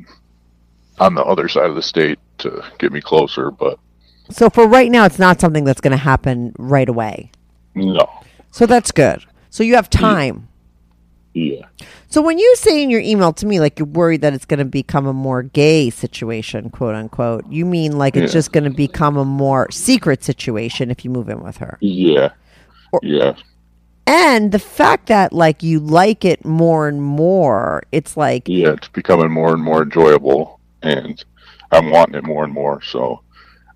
[0.99, 3.79] on the other side of the state to get me closer, but
[4.29, 7.31] So for right now, it's not something that's going to happen right away.
[7.75, 8.07] no.
[8.51, 9.25] So that's good.
[9.49, 10.47] So you have time.
[11.33, 11.65] Yeah.
[12.09, 14.59] So when you say in your email to me, like you're worried that it's going
[14.59, 18.37] to become a more gay situation, quote unquote, you mean like it's Yeah.
[18.37, 21.79] just going to become a more secret situation if you move in with her.
[21.81, 22.29] Yeah.
[23.01, 23.33] yeah.
[24.05, 28.73] And the fact that like you like it more and more, it's like Yeah.
[28.73, 31.23] It's becoming more and more enjoyable and
[31.71, 32.81] I'm wanting it more and more.
[32.81, 33.21] So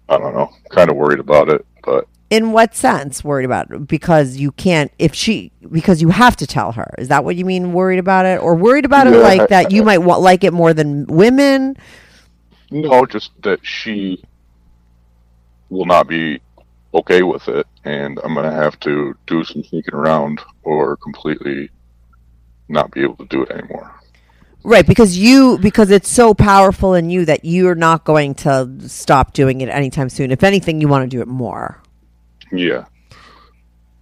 [0.09, 0.51] I don't know.
[0.69, 3.87] Kind of worried about it, but in what sense worried about it?
[3.87, 6.93] Because you can't if she because you have to tell her.
[6.97, 9.83] Is that what you mean worried about it or worried about it like that you
[9.83, 11.77] might want like it more than women?
[12.69, 14.21] no, just that she
[15.69, 16.41] will not be
[16.93, 21.69] okay with it and I'm going to have to do some sneaking around or completely
[22.67, 23.93] not be able to do it anymore.
[24.63, 29.32] Right, because you because it's so powerful in you that you're not going to stop
[29.32, 30.32] doing it anytime soon.
[30.32, 31.82] If anything, you want to do it more.
[32.52, 32.86] Yeah.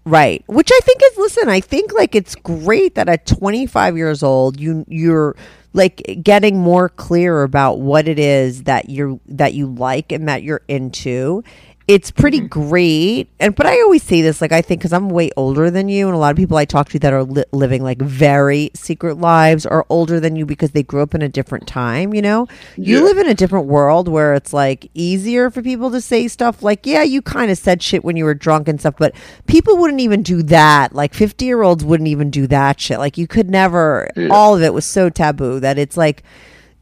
[0.05, 0.43] Right.
[0.47, 4.59] Which I think is listen, I think like it's great that at 25 years old
[4.59, 5.35] you you're
[5.73, 10.41] like getting more clear about what it is that you're that you like and that
[10.41, 11.43] you're into.
[11.87, 12.67] It's pretty mm-hmm.
[12.67, 13.29] great.
[13.39, 16.07] And but I always say this like I think cuz I'm way older than you
[16.07, 19.19] and a lot of people I talk to that are li- living like very secret
[19.19, 22.47] lives are older than you because they grew up in a different time, you know?
[22.75, 26.63] You live in a different world where it's like easier for people to say stuff
[26.63, 29.13] like, yeah, you kind of said shit when you were drunk and stuff, but
[29.45, 30.95] people wouldn't even do that.
[30.95, 32.97] Like 50 year olds wouldn't even do that shit.
[32.97, 34.29] Like you could never, Yeah.
[34.31, 36.23] all of it was so taboo that it's like,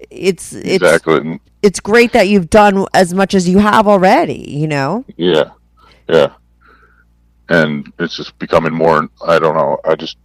[0.09, 1.17] it's, it's, Exactly.
[1.17, 5.05] And it's great that you've done as much as you have already, you know?
[5.17, 5.51] Yeah,
[6.09, 6.33] yeah,
[7.49, 9.09] and it's just becoming more.
[9.25, 9.77] I don't know.
[9.85, 10.17] I just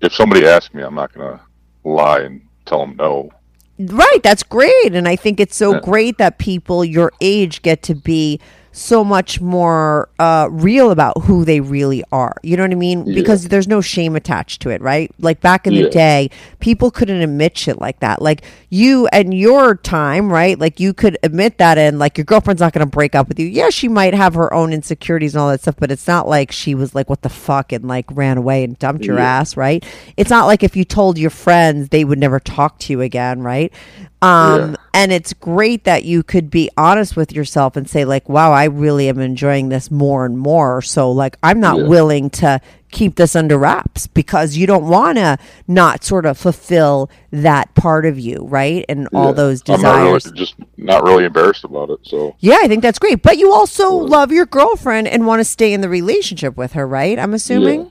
[0.00, 1.40] if somebody asks me, I'm not gonna
[1.84, 3.30] lie and tell them no.
[3.78, 4.94] Right, that's great.
[4.94, 5.80] And I think it's so Yeah.
[5.80, 8.40] great that people your age get to be
[8.76, 12.36] so much more uh, real about who they really are.
[12.42, 13.06] You know what I mean?
[13.06, 13.14] Yeah.
[13.14, 15.12] Because there's no shame attached to it, right?
[15.20, 18.20] Like back in the day, people couldn't admit shit like that.
[18.20, 20.58] Like you and your time, right?
[20.58, 23.38] Like you could admit that and like your girlfriend's not going to break up with
[23.38, 23.46] you.
[23.46, 26.50] Yeah, she might have her own insecurities and all that stuff, but it's not like
[26.50, 29.38] she was like, what the fuck, and like ran away and dumped your Yeah.
[29.38, 29.84] ass, right?
[30.16, 33.40] It's not like if you told your friends, they would never talk to you again,
[33.40, 33.72] right?
[34.20, 34.76] Um, Yeah.
[34.94, 38.63] and it's great that you could be honest with yourself and say like wow i
[38.66, 40.82] really am enjoying this more and more.
[40.82, 41.86] So like i'm not Yeah.
[41.88, 47.10] willing to keep this under wraps because you don't want to not sort of fulfill
[47.32, 48.84] that part of you right?
[48.88, 49.32] And all Yeah.
[49.32, 50.32] those I'm not really, desires.
[50.36, 51.98] just not really embarrassed about it.
[52.02, 52.34] So.
[52.40, 53.22] Yeah i think that's great.
[53.22, 56.86] But you also love your girlfriend and want to stay in the relationship with her
[56.86, 57.18] right?
[57.18, 57.90] I'm assuming?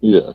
[0.00, 0.32] Yeah,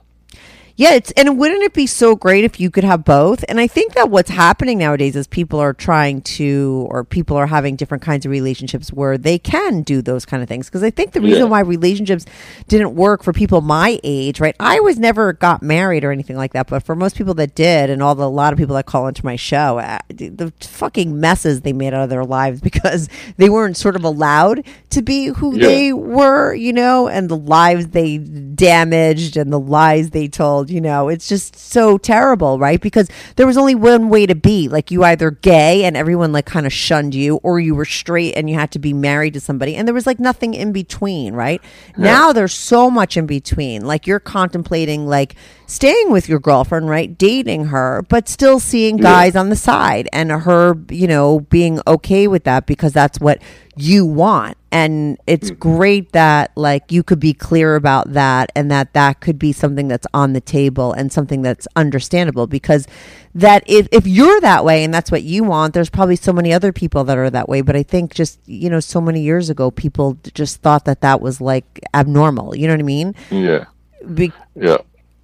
[0.80, 3.44] yeah, it's and wouldn't it be so great if you could have both?
[3.50, 7.48] And I think that what's happening nowadays is people are trying to or people are
[7.48, 10.90] having different kinds of relationships where they can do those kind of things because I
[10.90, 11.50] think the reason Yeah.
[11.50, 12.26] why relationships
[12.70, 14.56] didn't work for people my age, right?
[14.58, 17.90] I was never got married or anything like that, but for most people that did
[17.90, 21.20] and all the a lot of people that call into my show, uh, the fucking
[21.20, 25.26] messes they made out of their lives because they weren't sort of allowed to be
[25.28, 25.68] who Yeah.
[25.68, 30.82] they were, you know, and the lives they damaged and the lies they told, you
[30.82, 32.80] know, it's just so terrible, right?
[32.80, 34.68] Because there was only one way to be.
[34.68, 38.36] Like you either gay and everyone like kind of shunned you, or you were straight
[38.36, 39.76] and you had to be married to somebody.
[39.76, 41.62] And there was like nothing in between, right?
[41.98, 43.86] Now there's so much in between.
[43.86, 45.36] Like you're contemplating like
[45.70, 47.16] staying with your girlfriend, right?
[47.16, 52.28] Dating her, but still seeing guys on the side and her, you know, being okay
[52.28, 53.40] with that because that's what
[53.76, 54.58] you want.
[54.72, 55.60] And it's mm-hmm.
[55.60, 59.88] great that like you could be clear about that and that that could be something
[59.88, 62.88] that's on the table and something that's understandable because
[63.36, 66.52] that if, if you're that way and that's what you want, there's probably so many
[66.52, 67.62] other people that are that way.
[67.62, 71.22] But I think just, you know, so many years ago, people just thought that that
[71.22, 72.56] was like abnormal.
[72.56, 73.16] You know what I mean?
[73.30, 73.66] yeah,
[74.14, 74.78] Be- yeah.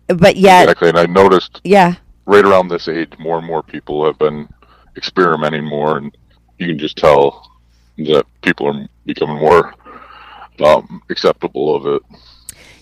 [0.07, 0.89] But yet, Exactly.
[0.89, 1.95] And I noticed yeah.
[2.25, 4.47] right around this age, more and more people have been
[4.97, 6.15] experimenting more, and
[6.57, 7.51] you can just tell
[7.97, 9.73] that people are becoming more
[10.63, 12.01] um, acceptable of it.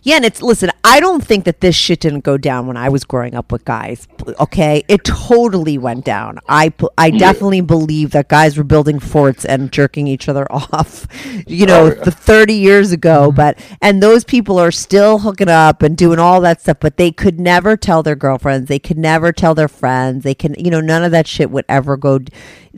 [0.05, 0.69] Yeah, and it's listen.
[0.83, 3.63] I don't think that this shit didn't go down when I was growing up with
[3.63, 4.05] guys.
[4.39, 6.39] Okay, it totally went down.
[6.49, 11.07] I I definitely believe that guys were building forts and jerking each other off.
[11.47, 12.03] You know, Oh, yeah.
[12.03, 13.27] the thirty years ago.
[13.29, 13.35] Mm-hmm.
[13.37, 16.77] But and those people are still hooking up and doing all that stuff.
[16.81, 18.67] But they could never tell their girlfriends.
[18.67, 20.23] They could never tell their friends.
[20.25, 22.31] They can, you know, none of that shit would ever go d-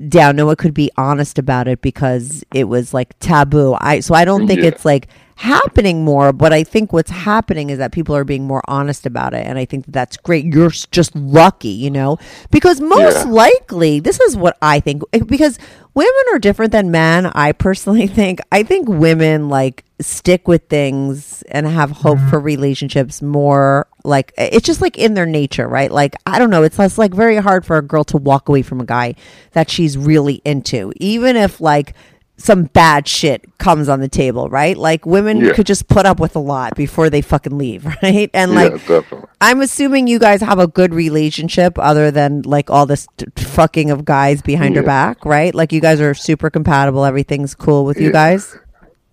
[0.09, 0.35] down.
[0.35, 3.75] No one could be honest about it because it was like taboo.
[3.81, 4.67] I so I don't think Yeah.
[4.67, 6.31] it's like happening more.
[6.33, 9.57] But I think what's happening is that people are being more honest about it, and
[9.57, 10.45] I think that that's great.
[10.45, 12.17] You're just lucky, you know,
[12.51, 13.31] because most Yeah.
[13.31, 15.59] likely this is what I think eh, because
[15.93, 17.25] women are different than men.
[17.27, 23.21] I personally think I think women like stick with things and have hope for relationships
[23.21, 26.97] more like it's just like in their nature right like i don't know it's less
[26.97, 29.15] like very hard for a girl to walk away from a guy
[29.53, 31.93] that she's really into even if like
[32.37, 35.53] some bad shit comes on the table right like women Yeah.
[35.53, 38.71] could just put up with a lot before they fucking leave right and yeah, like
[38.87, 39.29] definitely.
[39.39, 43.89] I'm assuming you guys have a good relationship other than like all this t- fucking
[43.89, 45.13] of guys behind your Yeah.
[45.13, 45.55] back, right?
[45.55, 47.05] Like you guys are super compatible.
[47.05, 48.57] Everything's cool with you guys.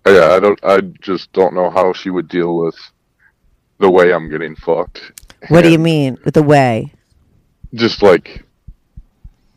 [0.05, 0.59] Yeah, I don't.
[0.63, 2.75] I just don't know how she would deal with
[3.79, 5.21] the way I'm getting fucked.
[5.49, 6.93] What do you mean with the way?
[7.73, 8.43] Just like,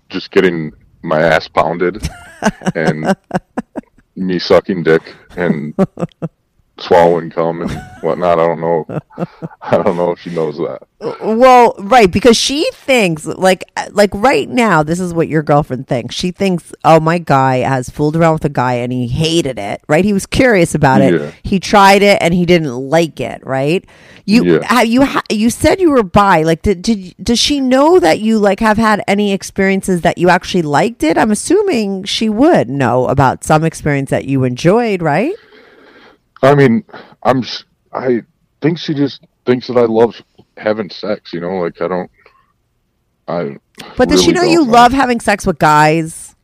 [0.09, 2.09] just getting my ass pounded
[2.75, 3.15] and
[4.17, 5.75] me sucking dick and
[6.79, 7.71] swallowing cum and
[8.03, 8.39] whatnot.
[8.39, 8.87] I don't know.
[9.63, 10.83] I don't know if she knows that.
[11.23, 16.15] Well, right, because she thinks like like right now, this is what your girlfriend thinks.
[16.15, 19.83] She thinks, "Oh, my guy has fooled around with a guy and he hated it."
[19.89, 20.05] Right?
[20.05, 21.21] He was curious about it.
[21.21, 21.33] Yeah.
[21.43, 23.45] He tried it and he didn't like it.
[23.47, 23.85] Right?
[24.25, 24.67] You Yeah.
[24.67, 26.43] have you ha- you said you were bi.
[26.43, 30.31] Like, did, did does she know that you like have had any experiences that you
[30.31, 31.19] actually liked it?
[31.19, 35.03] I'm assuming she would know about some experience that you enjoyed.
[35.03, 35.35] Right?
[36.43, 36.85] I mean,
[37.23, 37.43] I'm.
[37.93, 38.23] I
[38.61, 40.21] think she just thinks that I love
[40.57, 41.33] having sex.
[41.33, 42.11] You know, like I don't.
[43.29, 43.57] I.
[43.97, 46.35] But does she know you love having sex with guys?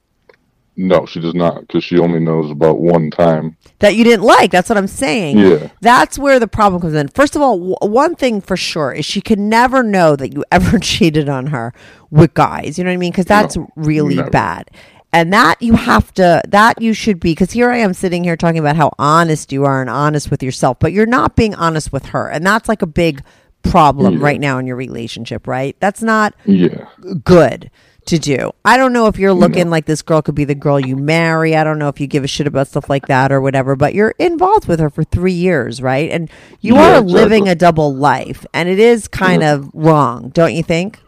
[0.75, 3.59] No, she does not, because she only knows about one time.
[3.81, 4.51] that you didn't like.
[4.51, 5.37] That's what I'm saying.
[5.37, 5.69] Yeah.
[5.83, 7.09] That's where the problem comes in.
[7.09, 10.43] First of all, w- one thing for sure is she can never know that you
[10.53, 11.75] ever cheated on her
[12.11, 12.79] with guys.
[12.79, 13.13] You know what I mean?
[13.13, 14.31] Because that's No, really never.
[14.31, 14.71] bad.
[15.13, 18.37] And that you have to, that you should be, because here I am sitting here
[18.37, 21.93] talking about how honest you are and honest with yourself, but you're not being honest
[21.93, 22.29] with her.
[22.31, 23.23] And that's like a big
[23.63, 24.25] problem Yeah.
[24.25, 25.77] right now in your relationship, right?
[25.81, 26.87] That's not Yeah.
[27.25, 27.71] good
[28.07, 28.51] to do.
[28.65, 31.55] I don't know if you're looking like this girl could be the girl you marry.
[31.55, 33.95] I don't know if you give a shit about stuff like that or whatever, but
[33.95, 36.11] you're involved with her for three years, right?
[36.11, 36.29] And
[36.61, 37.13] you Yeah, are exactly.
[37.13, 40.99] living a double life, and it is kind of wrong, don't you think?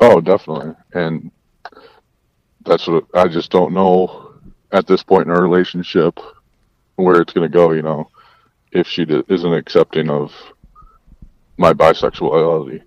[0.00, 0.74] Oh, definitely.
[0.94, 1.30] And
[2.64, 4.32] that's what I just don't know
[4.72, 6.18] at this point in our relationship
[6.96, 8.10] where it's going to go, you know,
[8.70, 10.32] if she isn't accepting of
[11.56, 12.82] my bisexuality.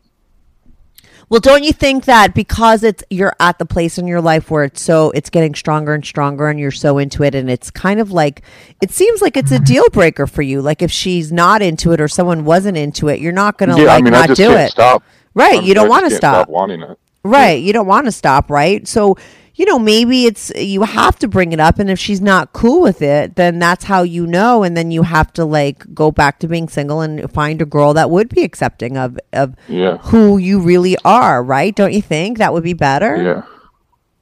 [1.27, 4.63] Well, don't you think that because it's you're at the place in your life where
[4.63, 7.99] it's so it's getting stronger and stronger and you're so into it and it's kind
[7.99, 8.43] of like
[8.79, 9.63] it seems like it's a mm-hmm.
[9.63, 10.61] deal breaker for you.
[10.61, 13.77] Like if she's not into it or someone wasn't into it, you're not going to
[13.77, 14.69] yeah, like I mean, not I do it.
[14.69, 15.03] stop.
[15.33, 16.47] Right, I'm- you don't wanna can't stop.
[16.47, 16.99] wanting it.
[17.25, 17.63] Right.
[17.63, 18.87] You don't want to stop, right?
[18.87, 19.17] So,
[19.55, 22.81] you know, maybe it's you have to bring it up and if she's not cool
[22.81, 26.39] with it, then that's how you know and then you have to like go back
[26.39, 29.97] to being single and find a girl that would be accepting of of Yeah.
[29.97, 31.73] who you really are, right?
[31.73, 33.15] Don't you think that would be better?
[33.21, 33.41] Yeah.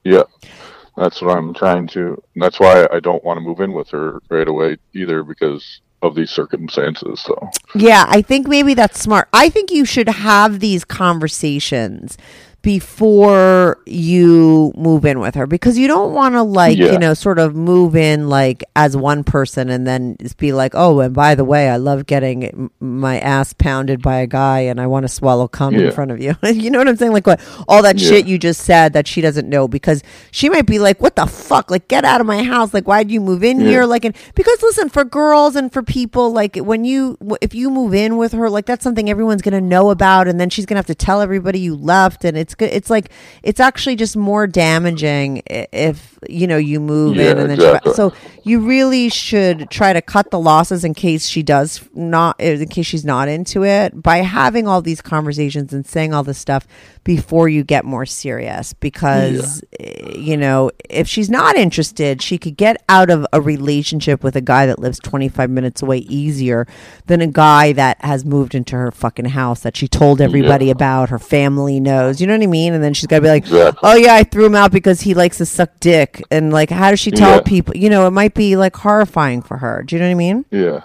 [0.03, 0.49] Yeah.
[0.95, 2.21] That's what I'm trying to.
[2.36, 6.13] That's why I don't want to move in with her right away either because of
[6.13, 7.21] these circumstances.
[7.21, 9.29] So, Yeah, I think maybe that's smart.
[9.34, 12.17] I think you should have these conversations
[12.64, 16.93] before you move in with her because you don't want to like Yeah.
[16.93, 20.72] you know sort of move in like as one person and then just be like
[20.74, 24.80] oh and by the way i love getting my ass pounded by a guy and
[24.80, 27.28] i want to swallow cum in front of you you know what i'm saying like
[27.28, 28.09] what all that Yeah.
[28.09, 30.01] shit you just said that she doesn't know because
[30.32, 33.11] she might be like what the fuck like get out of my house like why'd
[33.11, 33.68] you move in Yeah.
[33.68, 37.70] here like and because listen for girls and for people like when you if you
[37.70, 40.80] move in with her like that's something everyone's gonna know about and then she's gonna
[40.80, 43.10] have to tell everybody you left and it's good it's like
[43.43, 47.91] it's actually just more damaging if you know you move in and then exactly.
[47.91, 52.39] she, so you really should try to cut the losses in case she does not
[52.39, 56.38] in case she's not into it by having all these conversations and saying all this
[56.38, 56.68] stuff
[57.04, 62.56] before you get more serious because eh, you know if she's not interested she could
[62.56, 66.66] get out of a relationship with a guy that lives 25 minutes away easier
[67.08, 70.72] than a guy that has moved into her fucking house that she told everybody Yeah.
[70.72, 73.28] about her family knows you know what i mean and then she's got to be
[73.30, 73.80] like Exactly.
[73.84, 76.89] oh yeah i threw him out because he likes to suck dick and like how
[76.89, 77.41] does she tell Yeah.
[77.41, 80.16] people you know it might be like horrifying for her do you know what i
[80.16, 80.82] mean yeah.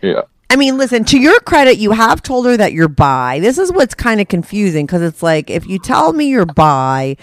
[0.00, 0.22] Yeah.
[0.50, 3.40] I mean, listen, to your credit, you have told her that you're bi.
[3.40, 7.16] This is what's kind of confusing because it's like if you tell me you're bi,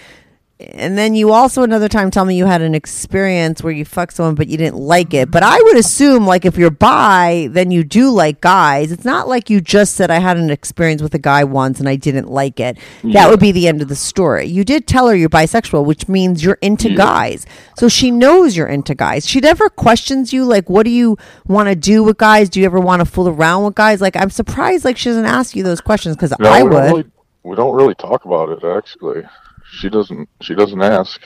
[0.74, 4.14] and then you also another time tell me you had an experience where you fucked
[4.14, 5.32] someone but you didn't like it.
[5.32, 8.91] But I would assume like if you're bi, then you do like guys.
[8.91, 11.88] It's not like you just said I had an experience with a guy once and
[11.89, 12.78] I didn't like it.
[13.03, 14.45] That would be the end of the story.
[14.45, 17.45] You did tell her you're bisexual, which means you're into guys.
[17.78, 19.28] So she knows you're into guys.
[19.28, 22.49] She never questions you like what do you want to do with guys?
[22.49, 24.01] Do you ever want to fool around with guys?
[24.01, 26.76] Like I'm surprised like she doesn't ask you those questions cuz No, I we would.
[26.76, 27.05] don't really
[27.43, 29.24] we don't really talk about it actually.
[29.72, 31.22] She doesn't she doesn't ask.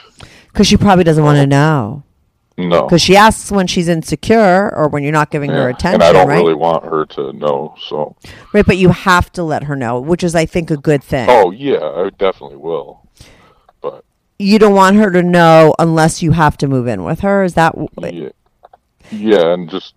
[0.51, 2.03] Because she probably doesn't want to know.
[2.57, 2.83] No.
[2.83, 6.13] Because she asks when she's insecure or when you're not giving her attention, and I
[6.13, 6.37] don't right?
[6.37, 7.75] really want her to know.
[7.89, 8.15] So,
[8.53, 11.27] Right, but you have to let her know, which is, I think, a good thing.
[11.29, 13.09] oh yeah, I definitely will.
[13.81, 14.05] But
[14.39, 17.43] You don't want her to know unless you have to move in with her.
[17.43, 17.75] Is that?
[18.01, 18.29] yeah,
[19.11, 19.93] yeah, and just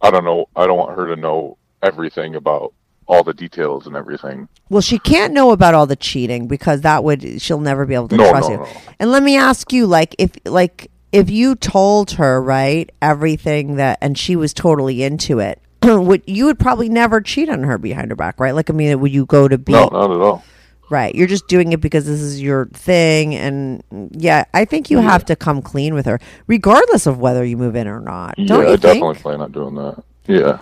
[0.00, 0.48] I don't know.
[0.54, 2.74] I don't want her to know everything about
[3.10, 4.48] all the details and everything.
[4.68, 8.08] Well, she can't know about all the cheating because that would she'll never be able
[8.08, 8.60] to No, trust no, you.
[8.62, 8.68] no.
[9.00, 13.98] And let me ask you, like, if like if you told her right everything that,
[14.00, 15.60] and she was totally into it.
[15.82, 18.54] Would you would probably never cheat on her behind her back, right?
[18.54, 20.44] Like, I mean, would you go to be No, not at all.
[20.90, 21.14] Right.
[21.14, 23.34] You're just doing it because this is your thing.
[23.34, 23.82] And
[24.12, 27.76] yeah, I think you have to come clean with her, regardless of whether you move
[27.76, 28.34] in or not.
[28.36, 29.22] Don't yeah, you I definitely think?
[29.22, 30.02] plan on doing that.
[30.26, 30.58] Yeah.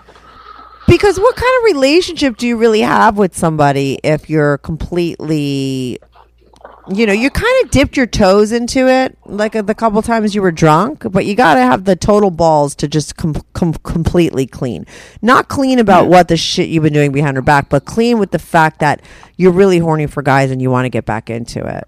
[0.89, 5.99] Because what kind of relationship do you really have with somebody if you're completely,
[6.89, 10.35] you know, you kind of dipped your toes into it, like uh, the couple times
[10.35, 13.75] you were drunk, but you got to have the total balls to just com- com-
[13.75, 14.87] completely clean.
[15.21, 18.31] Not clean about what the shit you've been doing behind her back, but clean with
[18.31, 19.03] the fact that
[19.37, 21.85] you're really horny for guys and you want to get back into it.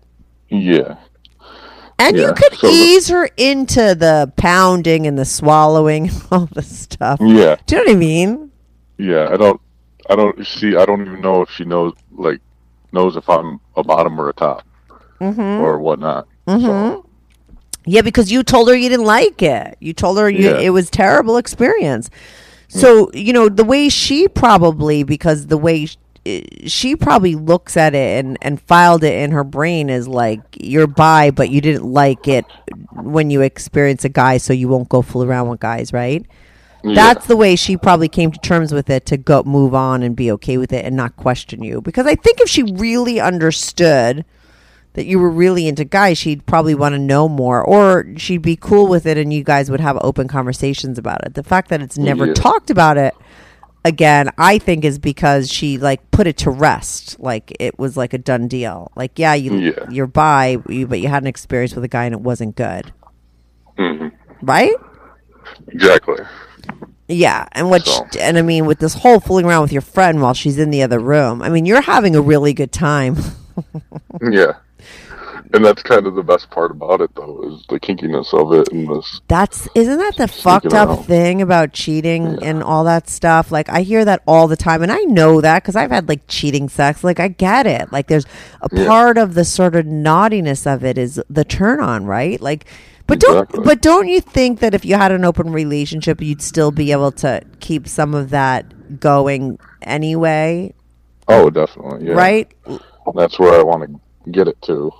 [0.50, 0.98] Yeah.
[1.98, 6.62] And you could so ease her into the pounding and the swallowing and all the
[6.62, 7.20] stuff.
[7.22, 7.56] Yeah.
[7.66, 8.49] Do you know what I mean?
[9.00, 9.28] Yeah.
[9.30, 9.60] I don't
[10.08, 12.40] I don't see I don't even know if she knows like
[12.92, 14.64] knows if I'm a bottom or a top
[15.20, 15.40] Mm-hmm.
[15.62, 16.26] or whatnot.
[16.48, 17.04] So,
[17.84, 19.76] Yeah, because you told her you didn't like it.
[19.80, 20.58] You told her you, Yeah.
[20.58, 22.08] it was terrible experience.
[22.68, 27.76] So you know the way she probably because the way sh- eh, she probably looks
[27.76, 31.60] at it and and filed it in her brain is like you're bi, but you
[31.60, 32.44] didn't like it
[32.94, 36.24] when you experience a guy, so you won't go fool around with guys, right?
[36.82, 36.94] Yeah.
[36.94, 40.14] That's the way she probably came to terms with it to go move on and
[40.16, 41.80] be okay with it and not question you.
[41.80, 44.24] Because I think if she really understood
[44.94, 48.56] that you were really into guys, she'd probably want to know more, or she'd be
[48.56, 51.34] cool with it, and you guys would have open conversations about it.
[51.34, 52.34] The fact that it's never Yeah.
[52.34, 53.14] talked about it
[53.84, 58.12] again, I think, is because she like put it to rest, like it was like
[58.12, 58.90] a done deal.
[58.96, 59.86] Like, yeah, you Yeah.
[59.90, 62.92] you're bi, but you had an experience with a guy and it wasn't good,
[63.78, 64.10] Mhm.
[64.42, 64.74] right?
[65.68, 66.16] Exactly.
[67.08, 70.22] Yeah, and what So- and I mean with this whole fooling around with your friend
[70.22, 71.42] while she's in the other room.
[71.42, 73.16] I mean, you're having a really good time.
[74.30, 74.52] Yeah.
[75.52, 78.72] And that's kind of the best part about it, though, is the kinkiness of it
[78.72, 79.20] and this.
[79.26, 83.50] That's isn't that the fucked up thing about cheating and all that stuff?
[83.50, 86.20] Like I hear that all the time, and I know that because I've had like
[86.28, 87.02] cheating sex.
[87.02, 87.90] Like I get it.
[87.92, 88.26] Like there's
[88.62, 88.86] a Yeah.
[88.86, 92.40] part of the sort of naughtiness of it is the turn on, right?
[92.40, 92.64] Like,
[93.10, 96.70] but don't but don't you think that if you had an open relationship, you'd still
[96.70, 100.72] be able to keep some of that going anyway,
[101.28, 102.08] Oh, definitely.
[102.08, 102.14] Yeah.
[102.14, 102.50] right?
[103.14, 103.82] That's where I want
[104.24, 104.90] to get it to.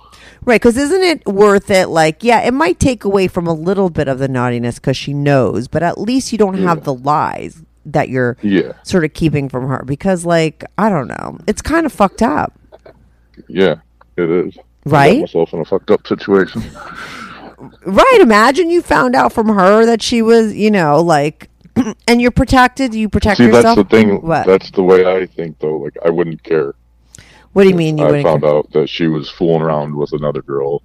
[0.45, 1.87] Right, because isn't it worth it?
[1.89, 5.13] Like, yeah, it might take away from a little bit of the naughtiness because she
[5.13, 8.73] knows, but at least you don't have the lies that you're Yeah.
[8.83, 9.83] sort of keeping from her.
[9.85, 12.53] Because, like, I don't know, it's kind of fucked up,
[13.47, 13.75] Yeah,
[14.17, 14.57] it is.
[14.85, 15.21] Right?
[15.21, 16.63] myself in a fucked up situation.
[17.85, 18.19] right?
[18.21, 21.49] Imagine you found out from her that she was, you know, like,
[22.07, 22.93] and you're protected.
[22.93, 23.75] You protect See, yourself.
[23.77, 24.21] that's the thing.
[24.21, 24.45] What?
[24.45, 25.77] That's the way I think, though.
[25.77, 26.73] Like, I wouldn't care.
[27.53, 28.25] what do you mean you I wouldn't?
[28.25, 30.81] found out that she was fooling around with another girl.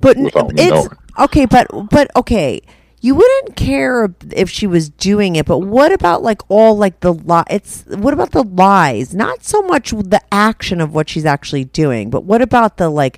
[0.00, 0.88] but without me it's knowing.
[1.18, 2.60] okay but but okay
[3.00, 7.12] you wouldn't care if she was doing it but what about like all like the
[7.14, 11.64] li- it's what about the lies not so much the action of what she's actually
[11.64, 13.16] doing but what about the like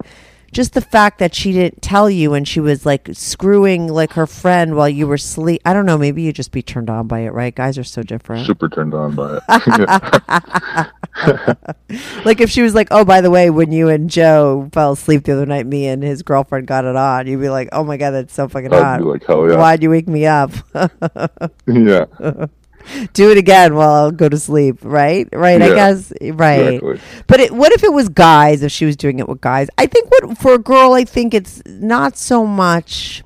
[0.58, 4.26] just the fact that she didn't tell you and she was like screwing like her
[4.26, 7.20] friend while you were asleep i don't know maybe you'd just be turned on by
[7.20, 10.88] it right guys are so different Super turned on by it.
[12.24, 15.22] Like if she was like oh by the way when you and joe fell asleep
[15.22, 17.96] the other night me and his girlfriend got it on you'd be like oh my
[17.96, 19.58] god that's so fucking I'd hot be like, hell yeah.
[19.58, 20.50] why'd you wake me up
[21.68, 22.06] yeah.
[23.12, 25.28] Do it again while I'll go to sleep, right?
[25.32, 26.74] Right, I guess, right.
[26.74, 27.00] exactly.
[27.26, 28.62] But it, what if it was guys?
[28.62, 31.34] If she was doing it with guys, I think what for a girl, I think
[31.34, 33.22] it's not so much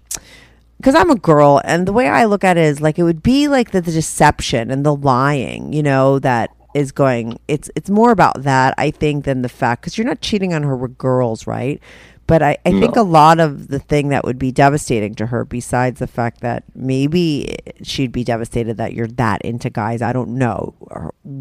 [0.82, 3.22] because I'm a girl, and the way I look at it is like it would
[3.22, 7.38] be like the, the deception and the lying, you know, that is going.
[7.46, 10.64] It's it's more about that I think than the fact because you're not cheating on
[10.64, 11.80] her with girls, right?
[12.26, 13.02] But I, I think No.
[13.02, 16.64] a lot of the thing that would be devastating to her, besides the fact that
[16.74, 20.74] maybe she'd be devastated that you're that into guys, I don't know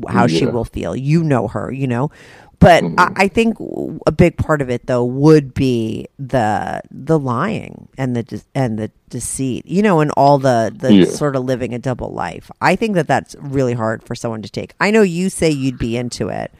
[0.09, 0.95] how she will feel.
[0.95, 2.11] You know her, you know.
[2.59, 2.99] But Mm-hmm.
[2.99, 3.57] I, I think
[4.05, 8.77] a big part of it, though, would be the the lying and the de- and
[8.77, 11.05] the deceit, you know, and all the the Yeah.
[11.05, 12.51] sort of living a double life.
[12.61, 14.73] I think that that's really hard for someone to take.
[14.79, 16.51] I know you say you'd be into it,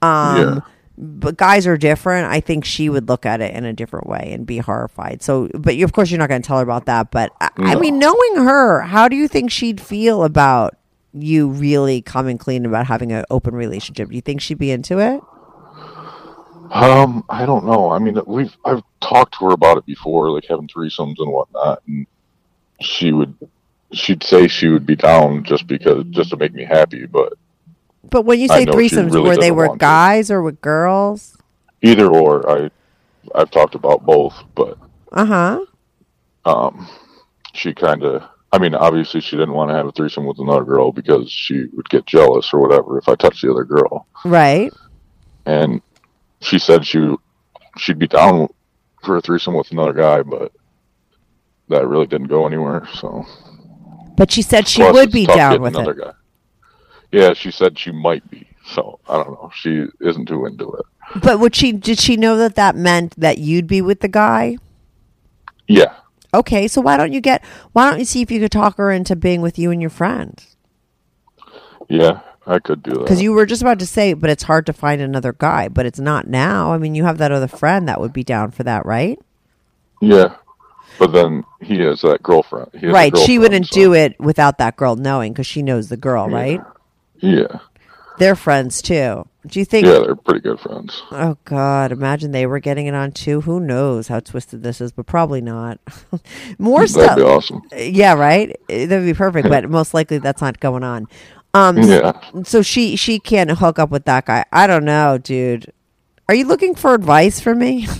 [0.00, 0.60] um, Yeah.
[0.96, 2.26] But guys are different.
[2.26, 5.22] I think she would look at it in a different way and be horrified.
[5.22, 7.10] So, but you, of course, you're not going to tell her about that.
[7.10, 10.76] But I, I mean, knowing her, how do you think she'd feel about
[11.14, 14.10] you really coming clean about having an open relationship?
[14.10, 15.20] Do you think she'd be into it?
[16.70, 17.90] Um, I don't know.
[17.90, 21.82] I mean, we've I've talked to her about it before, like having threesomes and whatnot,
[21.86, 22.06] and
[22.80, 23.34] she would
[23.92, 27.34] she'd say she would be down just because just to make me happy, but
[28.10, 29.78] But when you say threesomes, really were they doesn't with to.
[29.78, 31.36] guys or with girls?
[31.82, 32.70] either or, I
[33.34, 34.76] I've talked about both, but
[35.12, 35.64] Uh huh.
[36.44, 36.88] um,
[37.54, 38.22] she kind of.
[38.54, 41.66] I mean, obviously, she didn't want to have a threesome with another girl because she
[41.72, 44.06] would get jealous or whatever if I touched the other girl.
[44.24, 44.70] Right.
[45.46, 45.80] And
[46.40, 47.14] she said she
[47.78, 48.48] she'd be down
[49.02, 50.52] for a threesome with another guy, but
[51.68, 52.86] that really didn't go anywhere.
[52.94, 53.24] So
[54.16, 55.98] But she said she Plus, would be down with another it.
[56.04, 56.12] guy.
[57.12, 58.46] Yeah, she said she might be.
[58.66, 59.50] So I don't know.
[59.54, 60.86] She isn't too into it.
[61.22, 61.72] But would she?
[61.72, 64.56] Did she know that that meant that you'd be with the guy?
[65.68, 65.94] Yeah,
[66.34, 67.44] Okay, so why don't you get?
[67.72, 69.90] Why don't you see if you could talk her into being with you and your
[69.90, 70.42] friend?
[71.88, 73.00] yeah, I could do that.
[73.00, 75.68] Because you were just about to say, but it's hard to find another guy.
[75.68, 76.72] But it's not now.
[76.72, 79.18] I mean, you have that other friend that would be down for that, right?
[80.00, 80.36] yeah,
[80.98, 82.70] but then he has that girlfriend.
[82.72, 83.16] He has right.
[83.18, 86.60] She wouldn't so- do it without that girl knowing because she knows the girl, right?
[87.22, 87.60] Yeah,
[88.18, 89.26] They're friends too.
[89.46, 89.86] Do you think?
[89.86, 91.02] yeah, they're pretty good friends.
[91.10, 91.90] Oh God!
[91.92, 93.40] Imagine they were getting it on too.
[93.40, 94.92] Who knows how twisted this is?
[94.92, 95.80] But probably not.
[96.58, 97.16] More That'd stuff.
[97.16, 97.62] be awesome.
[97.76, 98.54] Yeah, right.
[98.68, 99.48] That'd be perfect.
[99.48, 101.08] but most likely that's not going on.
[101.54, 102.12] Um, Yeah.
[102.44, 104.44] So she she can't hook up with that guy.
[104.52, 105.72] I don't know, dude.
[106.28, 107.88] Are you looking for advice from me?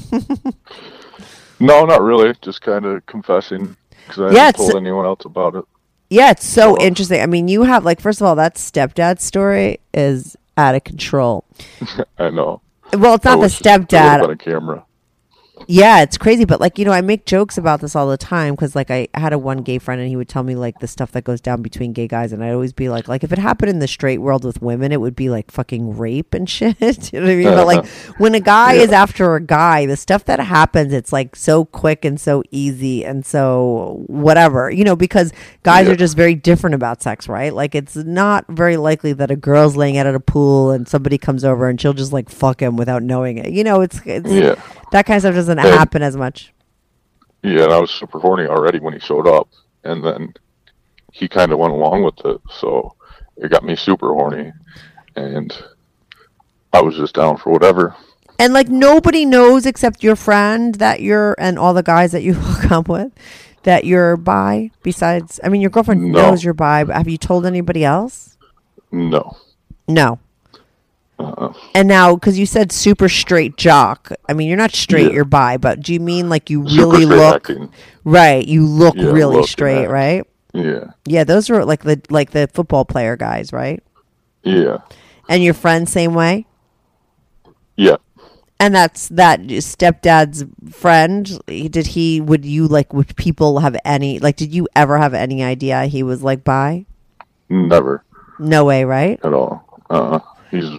[1.60, 2.34] No, not really.
[2.42, 5.64] Just kind of confessing because I Yeah, haven't told anyone else about it.
[6.12, 7.22] Yeah, it's so interesting.
[7.22, 11.44] I mean, you have like first of all, that stepdad story is out of control.
[12.18, 12.60] I know.
[12.92, 14.20] Well, it's not the wish there would've stepdad.
[14.20, 14.84] been a camera.
[15.68, 18.54] Yeah, it's crazy, but like you know, I make jokes about this all the time
[18.54, 20.88] because like I had a one gay friend and he would tell me like the
[20.88, 23.38] stuff that goes down between gay guys, and I'd always be like, like if it
[23.38, 26.76] happened in the straight world with women, it would be like fucking rape and shit.
[27.12, 27.44] you know what I mean?
[27.44, 27.86] But like
[28.18, 32.04] when a guy is after a guy, the stuff that happens, it's like so quick
[32.04, 35.32] and so easy and so whatever, you know, because
[35.62, 35.92] guys Yeah.
[35.92, 37.52] are just very different about sex, right?
[37.54, 41.18] Like it's not very likely that a girl's laying out at a pool and somebody
[41.18, 43.50] comes over and she'll just like fuck him without knowing it.
[43.52, 44.54] You know, it's it's Yeah.
[44.92, 46.52] that kind of stuff doesn't And- happen as much.
[47.42, 49.48] Yeah, and I was super horny already when he showed up,
[49.82, 50.32] and then
[51.12, 52.94] he kind of went along with it, so
[53.36, 54.52] it got me super horny,
[55.16, 55.52] and
[56.72, 57.96] I was just down for whatever.
[58.38, 62.34] And like nobody knows except your friend that you're and all the guys that you
[62.38, 63.12] hook up with
[63.64, 64.70] that you're bi.
[64.82, 66.22] Besides, I mean, your girlfriend No.
[66.30, 68.36] knows you're bi, but have you told anybody else?
[68.92, 69.36] No,
[69.88, 70.18] No.
[71.22, 75.12] Uh, And now, because you said super straight jock, I mean, you're not straight, Yeah.
[75.14, 77.70] you're bi, but do you mean like you really look acting.
[78.04, 78.46] right?
[78.46, 80.24] You look Yeah, really look straight, right?
[80.54, 83.82] Yeah, Yeah, those are like the like the football player guys, right?
[84.42, 84.78] yeah,
[85.28, 86.46] And your friend same way.
[87.76, 87.96] yeah.
[88.60, 91.40] And that's that stepdad's friend.
[91.46, 92.20] Did he?
[92.20, 92.92] Would you like?
[92.92, 94.20] Would people have any?
[94.20, 96.86] Like, did you ever have any idea he was like bi?
[97.48, 98.04] Never
[98.38, 99.18] No way, right?
[99.24, 99.64] at all.
[99.90, 100.20] Uh, huh.
[100.52, 100.70] he's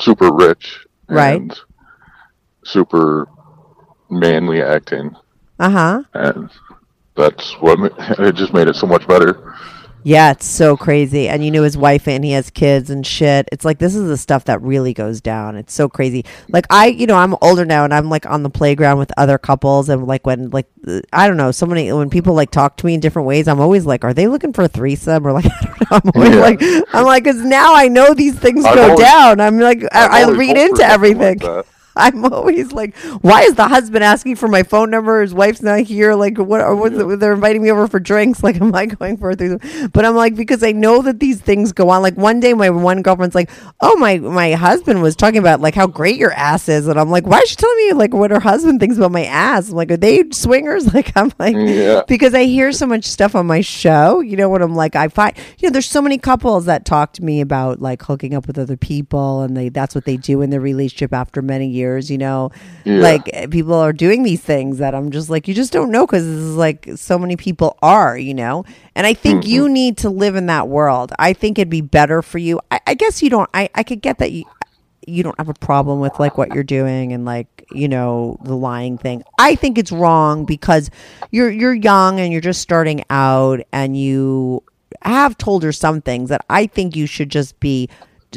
[0.00, 1.40] super rich, Right.
[1.40, 1.58] And
[2.64, 3.28] super
[4.10, 5.14] manly acting,
[5.58, 6.02] Uh huh.
[6.14, 6.50] and
[7.16, 7.78] that's what
[8.18, 9.39] it just made it so much better.
[10.02, 11.28] Yeah, it's so crazy.
[11.28, 13.48] And you knew his wife and he has kids and shit.
[13.52, 15.56] It's like this is the stuff that really goes down.
[15.56, 16.24] It's so crazy.
[16.48, 19.36] Like I, you know, I'm older now and I'm like on the playground with other
[19.38, 22.76] couples and like when like uh, I don't know, so many when people like talk
[22.78, 25.32] to me in different ways, I'm always like, are they looking for a threesome or
[25.32, 25.44] like
[25.90, 26.22] I don't know.
[26.22, 26.40] I'm always Yeah.
[26.40, 26.60] like
[26.94, 29.40] I'm like cuz now I know these things I've go always- down.
[29.40, 31.38] I'm like I've I, I read into everything.
[31.40, 31.66] like.
[32.00, 35.20] I'm always like, why is the husband asking for my phone number?
[35.22, 36.14] His wife's not here.
[36.14, 36.60] Like, what?
[36.60, 38.42] Or it- they're inviting me over for drinks.
[38.50, 39.34] Like, am I going for?
[39.36, 42.02] But I'm like, because I know that these things go on.
[42.02, 45.74] Like one day, my one girlfriend's like, oh my, my husband was talking about like
[45.74, 48.30] how great your ass is, and I'm like, why is she telling me like what
[48.30, 49.68] her husband thinks about my ass?
[49.70, 50.80] I'm like, are they swingers?
[50.94, 52.02] Like, I'm like, Yeah.
[52.08, 54.20] because I hear so much stuff on my show.
[54.20, 54.96] You know what I'm like?
[54.96, 58.34] I find you know there's so many couples that talk to me about like hooking
[58.34, 61.68] up with other people, and they that's what they do in their relationship after many
[61.68, 61.89] years.
[61.90, 62.50] Years, you know,
[62.84, 63.00] Yeah.
[63.00, 66.06] like eh, people are doing these things that I'm just like, you just don't know
[66.06, 68.64] because this is like so many people are, you know,
[68.94, 71.12] and I think you need to live in that world.
[71.18, 72.60] I think it'd be better for you.
[72.70, 73.48] I, I guess you don't.
[73.54, 74.44] I I could get that you
[75.06, 78.54] you don't have a problem with like what you're doing and like you know the
[78.54, 80.90] lying thing i think it's wrong because
[81.30, 84.62] you're you're young and you're just starting out and you
[85.02, 87.88] have told her some things that i think you should just be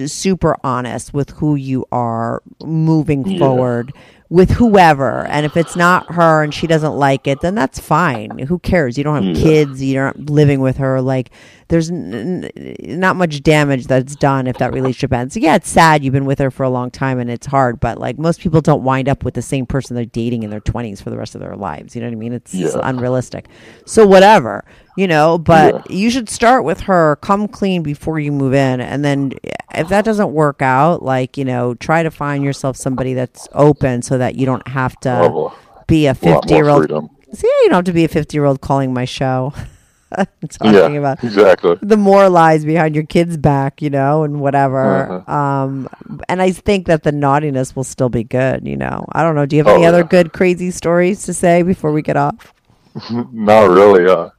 [0.05, 3.93] super honest with who you are moving forward
[4.29, 5.25] with whoever.
[5.27, 8.39] And if it's not her and she doesn't like it then that's fine.
[8.39, 8.97] Who cares?
[8.97, 9.83] You don't have kids.
[9.83, 11.01] You're not living with her.
[11.01, 11.29] Like
[11.73, 15.35] there's n- n- not much damage that's done if that relationship ends.
[15.35, 17.97] Yeah it's sad you've been with her for a long time and it's hard but
[17.97, 21.01] like most people don't wind up with the same person they're dating in their 20s
[21.01, 21.95] for the rest of their lives.
[21.95, 22.33] You know what i mean?
[22.33, 22.69] It's Yeah.
[22.83, 23.47] unrealistic.
[23.85, 24.63] So whatever
[24.95, 29.03] you know but you should start with her come clean before you move in and
[29.03, 29.33] then
[29.73, 34.03] if that doesn't work out like you know try to find yourself somebody that's open
[34.03, 35.49] so that you don't have to
[35.87, 38.37] be a lot more 50 year old see you don't have to be a 50
[38.37, 39.51] year old calling my show
[40.49, 41.77] talking Yeah, about exactly.
[41.81, 45.11] the more lies behind your kid's back, you know, and whatever.
[45.27, 45.31] Uh-huh.
[45.33, 45.89] Um,
[46.29, 49.05] and I think that the naughtiness will still be good, you know.
[49.11, 49.45] I don't know.
[49.45, 52.53] Do you have any Oh, other good crazy stories to say before we get off?
[53.11, 54.05] Not really.
[54.09, 54.29] Uh,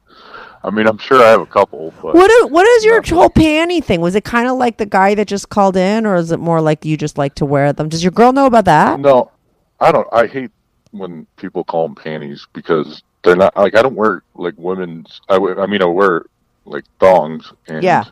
[0.63, 3.29] I mean, I'm sure I have a couple, but What is, what is your whole
[3.29, 4.01] panty thing?
[4.01, 6.59] Was it kind of like the guy that just called in, or is it more
[6.61, 7.89] like you just like to wear them?
[7.89, 8.99] Does your girl know about that?
[8.99, 9.31] no,
[9.79, 10.07] I don't.
[10.11, 10.51] I hate
[10.91, 15.19] when people call them panties because they're not like I don't wear like women's.
[15.27, 16.25] I, I mean, I wear
[16.65, 18.05] like thongs and Yeah.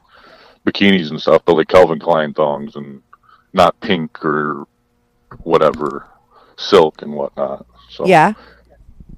[0.65, 3.01] bikinis and stuff, but like Calvin Klein thongs and
[3.53, 4.65] not pink or
[5.43, 6.07] whatever
[6.57, 7.65] silk and whatnot.
[7.89, 8.33] So Yeah.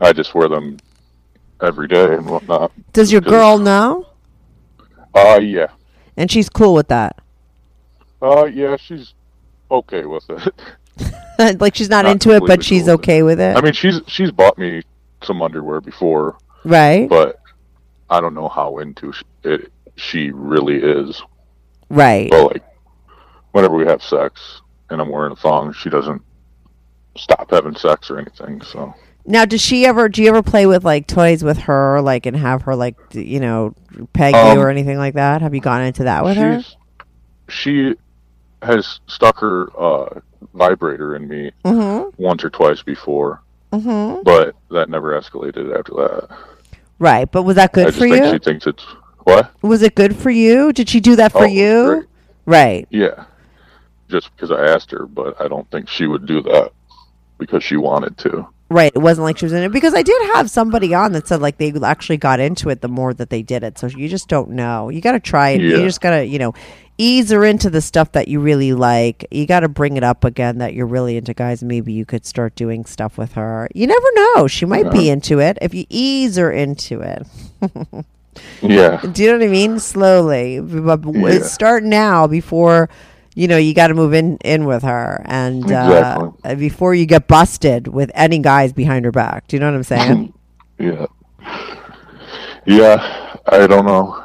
[0.01, 0.77] I just wear them
[1.61, 2.71] every day and whatnot.
[2.93, 4.07] Does your girl know?
[5.13, 5.67] Uh, yeah.
[6.17, 7.17] And she's cool with that.
[8.21, 9.13] Uh, yeah, she's
[9.71, 11.59] okay with it.
[11.61, 13.55] like she's not, Not into it, but she's cool with okay with it.
[13.55, 14.83] I mean, she's she's bought me
[15.25, 17.09] some underwear before, right.
[17.09, 17.39] but
[18.09, 19.13] I don't know how into
[19.43, 21.21] it she really is.
[21.89, 22.29] right.
[22.29, 22.63] But like,
[23.51, 26.21] whenever we have sex and I'm wearing a thong, she doesn't
[27.17, 28.61] stop having sex or anything.
[28.61, 28.93] So
[29.25, 30.09] Now, does she ever?
[30.09, 33.39] Do you ever play with like toys with her, like, and have her like, you
[33.39, 33.73] know,
[34.13, 35.41] peg Um, you or anything like that?
[35.41, 36.61] Have you gone into that with her?
[37.47, 37.95] she
[38.61, 40.19] has stuck her uh,
[40.55, 42.21] vibrator in me Mm-hmm.
[42.21, 43.41] once or twice before,
[43.81, 44.23] Mm-hmm.
[44.23, 46.37] but that never escalated after that.
[46.99, 48.31] Right, but was that I good just for you?
[48.31, 48.83] she thinks it's
[49.23, 49.51] what?
[49.61, 50.71] Was it good for you?
[50.71, 51.85] Did she do that for Oh, you?
[51.85, 52.05] great.
[52.45, 52.87] Right.
[52.91, 53.25] Yeah.
[54.07, 56.71] Just because I asked her, but I don't think she would do that
[57.39, 58.47] because she wanted to.
[58.69, 58.91] Right.
[58.95, 61.41] It wasn't like she was in it because I did have somebody on that said
[61.41, 63.77] like they actually got into it the more that they did it.
[63.79, 64.89] So you just don't know.
[64.89, 65.61] You got to try it.
[65.61, 66.53] You just got to, you know,
[66.97, 69.25] ease her into the stuff that you really like.
[69.31, 71.63] You got to bring it up again that you're really into guys.
[71.63, 73.67] Maybe you could start doing stuff with her.
[73.75, 74.47] You never know.
[74.47, 77.25] She might be into it if you ease her into it.
[78.61, 78.99] Yeah.
[79.01, 79.79] Do you know what I mean?
[79.79, 81.39] Slowly, but Yeah.
[81.43, 82.89] start now before
[83.33, 86.29] you know you got to move in in with her, and Exactly.
[86.43, 89.47] uh, before you get busted with any guys behind her back.
[89.47, 90.33] Do you know what I'm saying?
[90.77, 91.05] Yeah.
[92.65, 93.37] Yeah.
[93.47, 94.21] I don't know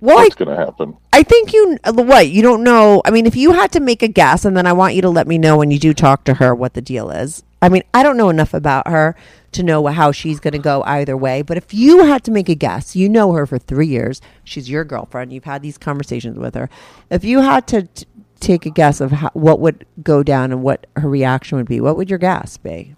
[0.00, 0.96] well, what's going to happen.
[1.12, 3.02] I think you what you don't know.
[3.04, 5.10] I mean, if you had to make a guess, and then I want you to
[5.10, 7.42] let me know when you do talk to her what the deal is.
[7.60, 9.14] I mean, I don't know enough about her
[9.52, 11.42] to know how she's going to go either way.
[11.42, 14.20] But if you had to make a guess, you know her for three years.
[14.42, 15.32] She's your girlfriend.
[15.32, 16.68] You've had these conversations with her.
[17.10, 18.06] If you had to t-
[18.40, 21.80] take a guess of how, what would go down and what her reaction would be,
[21.80, 22.96] what would your guess be?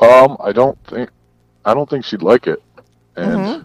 [0.00, 1.10] Um, I don't think
[1.64, 2.62] I don't think she'd like it,
[3.14, 3.64] and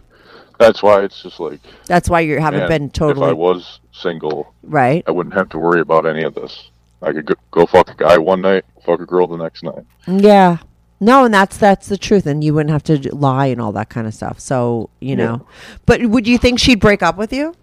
[0.58, 3.28] that's why it's just like That's why you haven't man, been totally.
[3.28, 5.04] If I was single, right.
[5.08, 6.70] I wouldn't have to worry about any of this.
[7.02, 9.86] I could go, go fuck a guy one night, fuck a girl the next night.
[10.08, 10.58] Yeah.
[11.00, 13.90] No, and that's that's the truth, and you wouldn't have to lie and all that
[13.90, 14.40] kind of stuff.
[14.40, 15.16] So you Yeah.
[15.16, 15.48] know,
[15.86, 17.54] but would you think she'd break up with you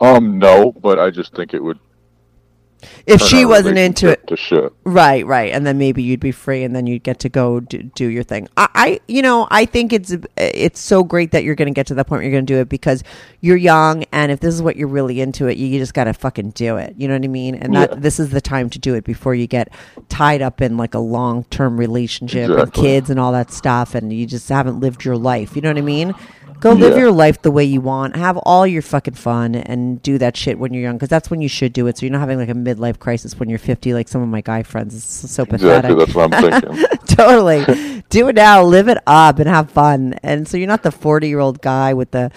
[0.00, 1.78] Um, no, but I just think it would.
[3.06, 4.26] If she wasn't into it?
[4.26, 4.72] To shit.
[4.84, 7.82] Right, right, and then maybe you'd be free, and then you'd get to go do,
[7.82, 8.48] do your thing.
[8.56, 11.86] I, I, you know, I think it's it's so great that you're going to get
[11.88, 13.02] to that point where you're going to do it because
[13.40, 16.04] you're young, and if this is what you're really into it, you, you just got
[16.04, 16.94] to fucking do it.
[16.96, 17.54] You know what I mean?
[17.54, 17.86] And Yeah.
[17.86, 19.68] this is the time to do it before you get
[20.08, 24.12] tied up in like a long term relationship and kids and all that stuff, and
[24.12, 25.54] you just haven't lived your life.
[25.56, 26.14] You know what I mean?
[26.62, 27.00] Go live Yeah.
[27.00, 28.14] your life the way you want.
[28.14, 31.40] Have all your fucking fun and do that shit when you're young because that's when
[31.40, 31.98] you should do it.
[31.98, 34.42] So you're not having like a midlife crisis when you're 50, like some of my
[34.42, 34.94] guy friends.
[34.94, 35.90] It's so pathetic.
[35.90, 36.04] Exactly.
[36.04, 36.98] That's what I'm thinking.
[37.16, 38.04] totally.
[38.10, 40.14] do it now, live it up, and have fun.
[40.22, 42.30] And so you're not the 40 year old guy with the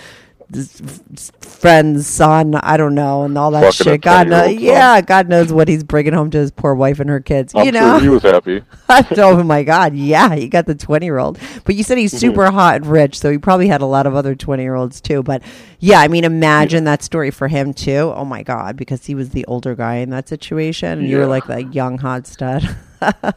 [1.42, 2.56] friend's son.
[2.56, 4.02] I don't know, and all that Fucking shit.
[4.02, 7.20] God knows, yeah, God knows what he's bringing home to his poor wife and her
[7.20, 7.54] kids.
[7.56, 8.64] I'm you know, sure he was happy.
[9.18, 11.40] oh my god, yeah, he got the twenty year old.
[11.64, 12.20] But you said he's mm-hmm.
[12.20, 15.02] super hot and rich, so he probably had a lot of other twenty year olds
[15.02, 15.24] too.
[15.24, 15.42] But
[15.80, 18.14] yeah, I mean, imagine that story for him too.
[18.16, 21.28] Oh my god, because he was the older guy in that situation, and you were
[21.28, 22.64] like that young hot stud.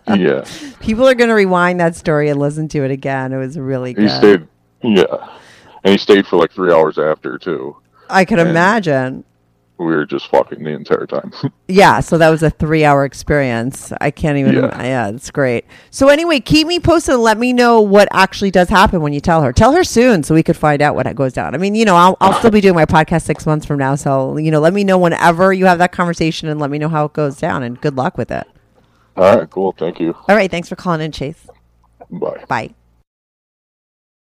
[0.06, 0.46] Yeah,
[0.80, 3.34] People are gonna rewind that story and listen to it again.
[3.34, 4.10] It was really he good.
[4.10, 4.48] stayed.
[4.82, 5.28] Yeah,
[5.84, 7.76] and he stayed for like three hours after too.
[8.08, 9.24] I could and- imagine.
[9.78, 11.32] We were just fucking the entire time.
[11.70, 13.92] Yeah, so that was a three hour experience.
[14.00, 14.54] I can't even.
[14.54, 14.82] Yeah.
[14.82, 15.08] Yeah.
[15.10, 15.66] it's great.
[15.90, 19.20] So, anyway, keep me posted and let me know what actually does happen when you
[19.20, 19.52] tell her.
[19.52, 21.54] Tell her soon so we could find out what it goes down.
[21.54, 23.94] I mean, you know, I'll, I'll still be doing my podcast six months from now.
[23.96, 26.88] So, you know, let me know whenever you have that conversation and let me know
[26.88, 27.62] how it goes down.
[27.62, 28.48] And good luck with it.
[29.16, 29.72] All right, cool.
[29.78, 30.14] Thank you.
[30.26, 30.50] All right.
[30.50, 31.46] Thanks for calling in, Chase.
[32.10, 32.44] Bye.
[32.48, 32.74] Bye.